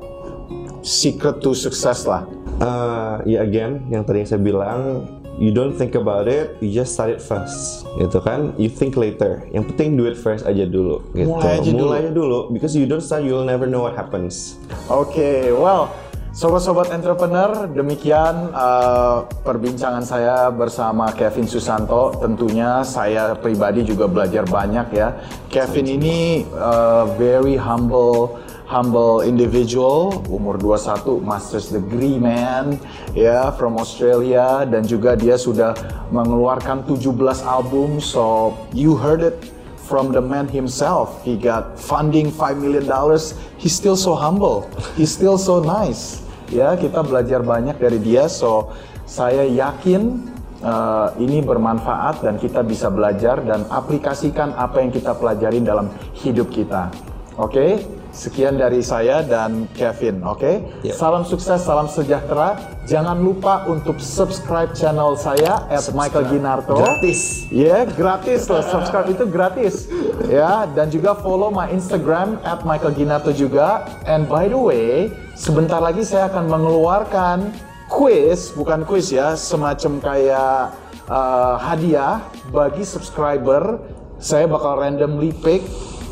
secret 0.83 1.39
to 1.45 1.55
success 1.55 2.09
lah. 2.09 2.27
Uh, 2.61 3.23
ya 3.25 3.47
again, 3.47 3.87
yang 3.89 4.03
tadi 4.05 4.27
saya 4.27 4.43
bilang, 4.43 5.07
you 5.41 5.49
don't 5.49 5.73
think 5.73 5.97
about 5.97 6.29
it, 6.29 6.61
you 6.61 6.69
just 6.69 6.93
start 6.93 7.09
it 7.09 7.25
first, 7.25 7.89
gitu 7.97 8.21
kan? 8.21 8.53
You 8.61 8.69
think 8.69 9.01
later. 9.01 9.49
Yang 9.51 9.73
penting 9.73 9.97
do 9.97 10.05
it 10.05 10.21
first 10.21 10.45
aja 10.45 10.69
dulu, 10.69 11.01
gitu. 11.17 11.33
Mulai 11.33 11.65
aja 11.65 11.71
dulu. 11.73 11.85
Mulai 11.89 11.99
aja 12.05 12.13
dulu, 12.13 12.39
because 12.53 12.77
you 12.77 12.85
don't 12.85 13.01
start, 13.01 13.25
you'll 13.25 13.49
never 13.49 13.65
know 13.65 13.81
what 13.81 13.97
happens. 13.97 14.61
Oke, 14.93 15.49
well, 15.57 15.89
sobat-sobat 16.37 16.93
entrepreneur, 16.93 17.67
demikian 17.73 18.53
uh, 18.53 19.25
perbincangan 19.41 20.05
saya 20.05 20.53
bersama 20.53 21.09
Kevin 21.17 21.49
Susanto. 21.49 22.21
Tentunya 22.21 22.85
saya 22.85 23.33
pribadi 23.33 23.83
juga 23.83 24.13
belajar 24.13 24.45
banyak 24.45 24.93
ya. 24.93 25.17
Kevin 25.49 25.89
ini 25.89 26.45
uh, 26.53 27.09
very 27.17 27.57
humble 27.57 28.37
humble 28.71 29.27
individual, 29.27 30.23
umur 30.31 30.55
21, 30.55 31.19
master's 31.27 31.75
degree 31.75 32.23
man, 32.23 32.79
ya 33.19 33.51
from 33.59 33.75
Australia 33.75 34.63
dan 34.63 34.87
juga 34.87 35.19
dia 35.19 35.35
sudah 35.35 35.75
mengeluarkan 36.15 36.87
17 36.87 37.11
album. 37.43 37.99
So 37.99 38.55
you 38.71 38.95
heard 38.95 39.27
it 39.27 39.43
from 39.91 40.15
the 40.15 40.23
man 40.23 40.47
himself. 40.47 41.19
He 41.27 41.35
got 41.35 41.75
funding 41.75 42.31
5 42.31 42.63
million 42.63 42.87
dollars. 42.87 43.35
He's 43.59 43.75
still 43.75 43.99
so 43.99 44.15
humble. 44.15 44.71
He's 44.95 45.11
still 45.11 45.35
so 45.35 45.59
nice. 45.59 46.23
Ya, 46.55 46.79
kita 46.79 47.03
belajar 47.03 47.43
banyak 47.43 47.75
dari 47.79 47.99
dia. 47.99 48.31
So, 48.31 48.75
saya 49.07 49.47
yakin 49.47 50.31
uh, 50.63 51.15
ini 51.19 51.43
bermanfaat 51.43 52.23
dan 52.23 52.39
kita 52.39 52.63
bisa 52.63 52.91
belajar 52.91 53.43
dan 53.43 53.67
aplikasikan 53.71 54.55
apa 54.55 54.83
yang 54.83 54.91
kita 54.95 55.15
pelajarin 55.15 55.63
dalam 55.67 55.91
hidup 56.23 56.51
kita. 56.51 56.91
Oke? 57.39 58.00
Sekian 58.11 58.59
dari 58.59 58.83
saya 58.83 59.23
dan 59.23 59.71
Kevin, 59.71 60.27
oke? 60.27 60.83
Yep. 60.83 60.95
Salam 60.99 61.23
sukses, 61.23 61.63
salam 61.63 61.87
sejahtera. 61.87 62.59
Jangan 62.91 63.23
lupa 63.23 63.71
untuk 63.71 64.03
subscribe 64.03 64.75
channel 64.75 65.15
saya 65.15 65.63
at 65.71 65.87
Michael 65.95 66.27
Ginarto. 66.27 66.75
Gratis. 66.75 67.47
Ya, 67.55 67.87
gratis 67.87 68.51
loh. 68.51 68.67
Subscribe 68.67 69.15
itu 69.15 69.31
gratis. 69.31 69.87
Ya, 70.27 70.67
dan 70.75 70.91
juga 70.91 71.15
follow 71.23 71.55
my 71.55 71.71
Instagram 71.71 72.43
at 72.43 72.67
Michael 72.67 72.99
Ginato 72.99 73.31
juga. 73.31 73.87
And 74.11 74.27
by 74.27 74.51
the 74.51 74.59
way, 74.59 75.15
sebentar 75.39 75.79
lagi 75.79 76.03
saya 76.03 76.27
akan 76.35 76.51
mengeluarkan 76.51 77.55
quiz, 77.87 78.51
bukan 78.59 78.83
quiz 78.91 79.15
ya, 79.15 79.39
semacam 79.39 80.03
kayak 80.03 80.75
uh, 81.07 81.63
hadiah 81.63 82.27
bagi 82.51 82.83
subscriber. 82.83 83.79
Saya 84.19 84.51
bakal 84.51 84.83
randomly 84.83 85.31
pick 85.31 85.63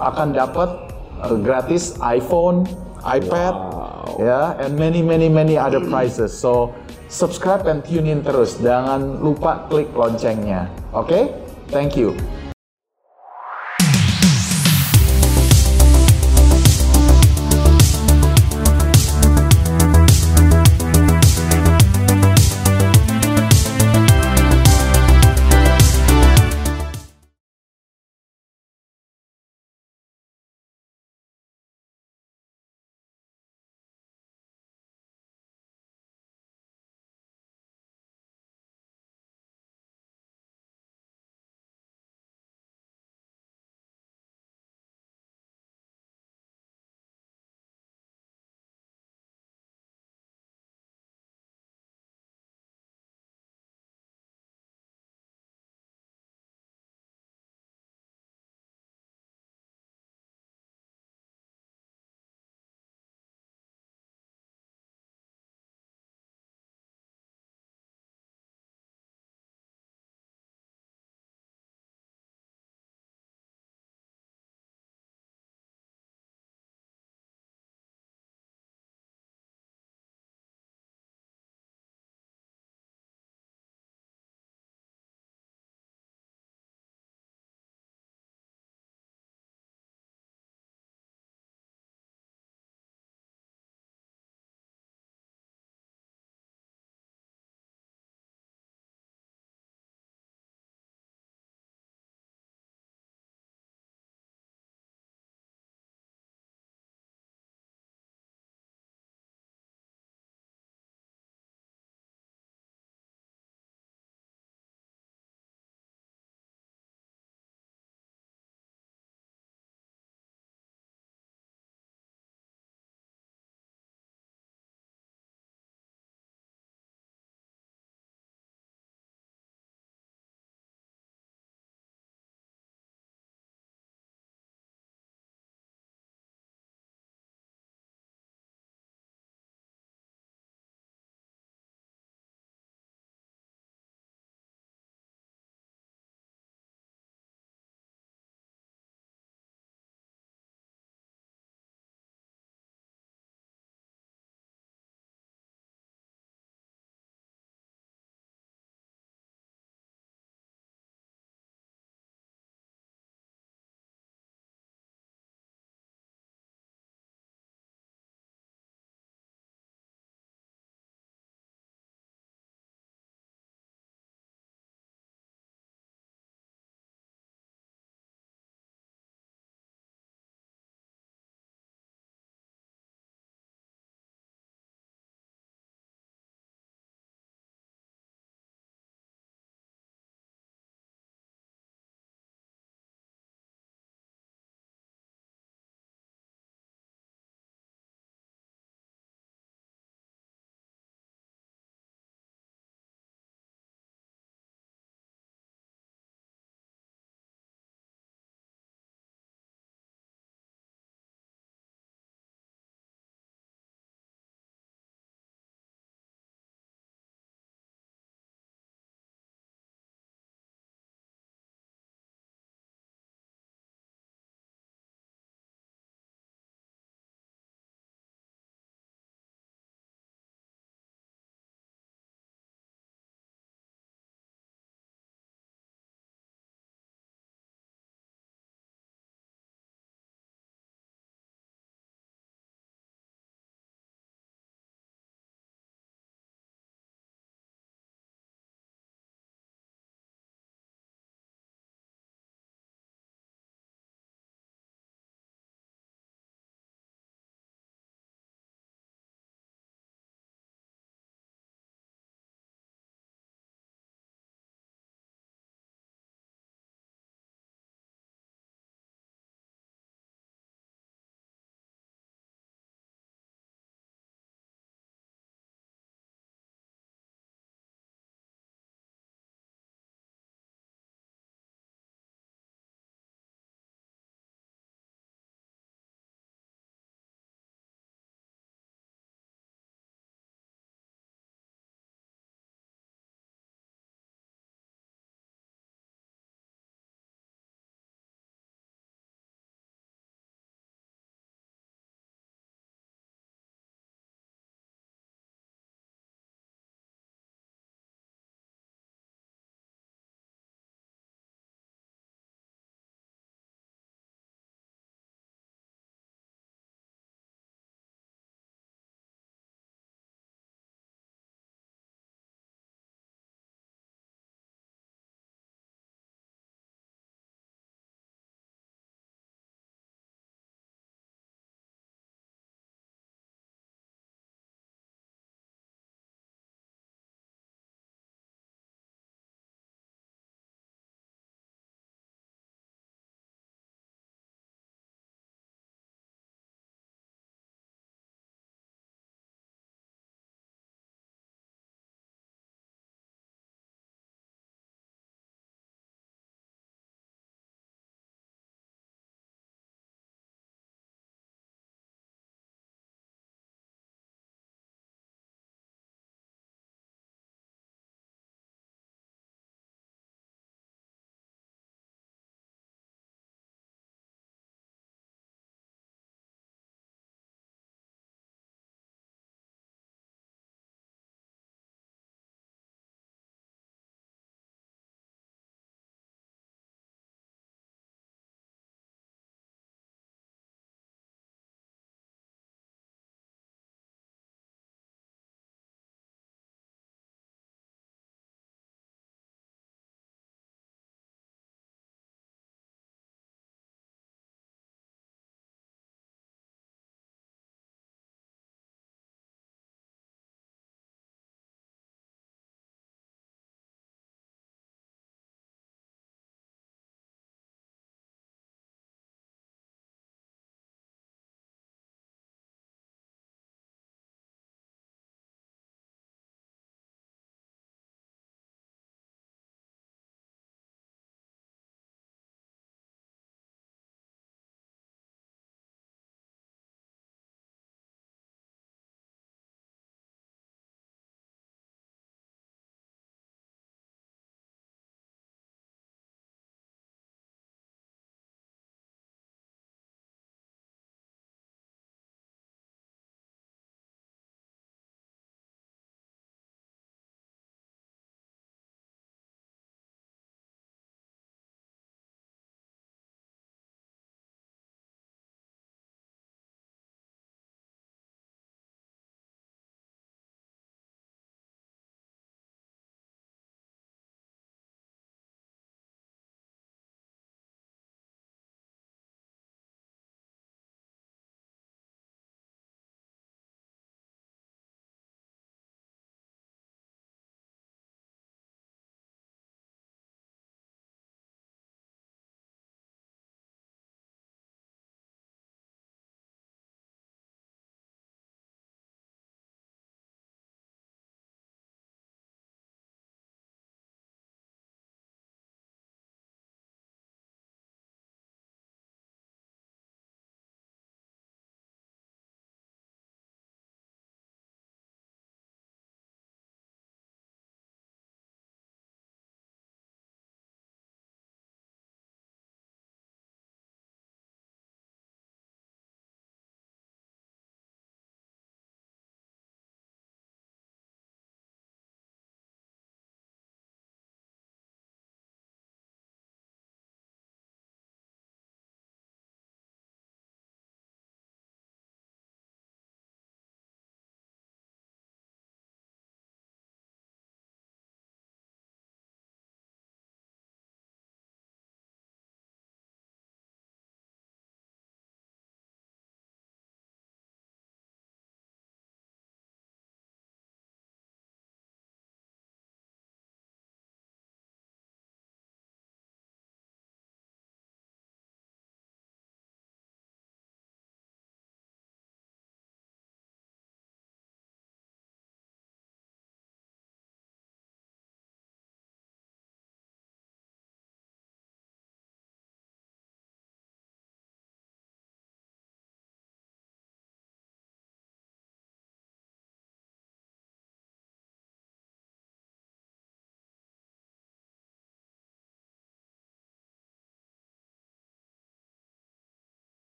akan 0.00 0.34
dapat 0.34 0.91
uh, 1.22 1.38
gratis 1.38 1.94
iPhone, 2.02 2.66
iPad, 3.06 3.54
ya, 4.18 4.58
and 4.58 4.74
many 4.74 5.00
many 5.00 5.30
many 5.30 5.54
other 5.54 5.78
prizes. 5.78 6.34
So 6.34 6.74
subscribe 7.06 7.70
and 7.70 7.86
tune 7.86 8.10
in 8.10 8.26
terus. 8.26 8.58
Jangan 8.58 9.22
lupa 9.22 9.70
klik 9.70 9.88
loncengnya. 9.94 10.66
Oke? 10.90 11.30
Thank 11.70 11.96
you. 11.96 12.12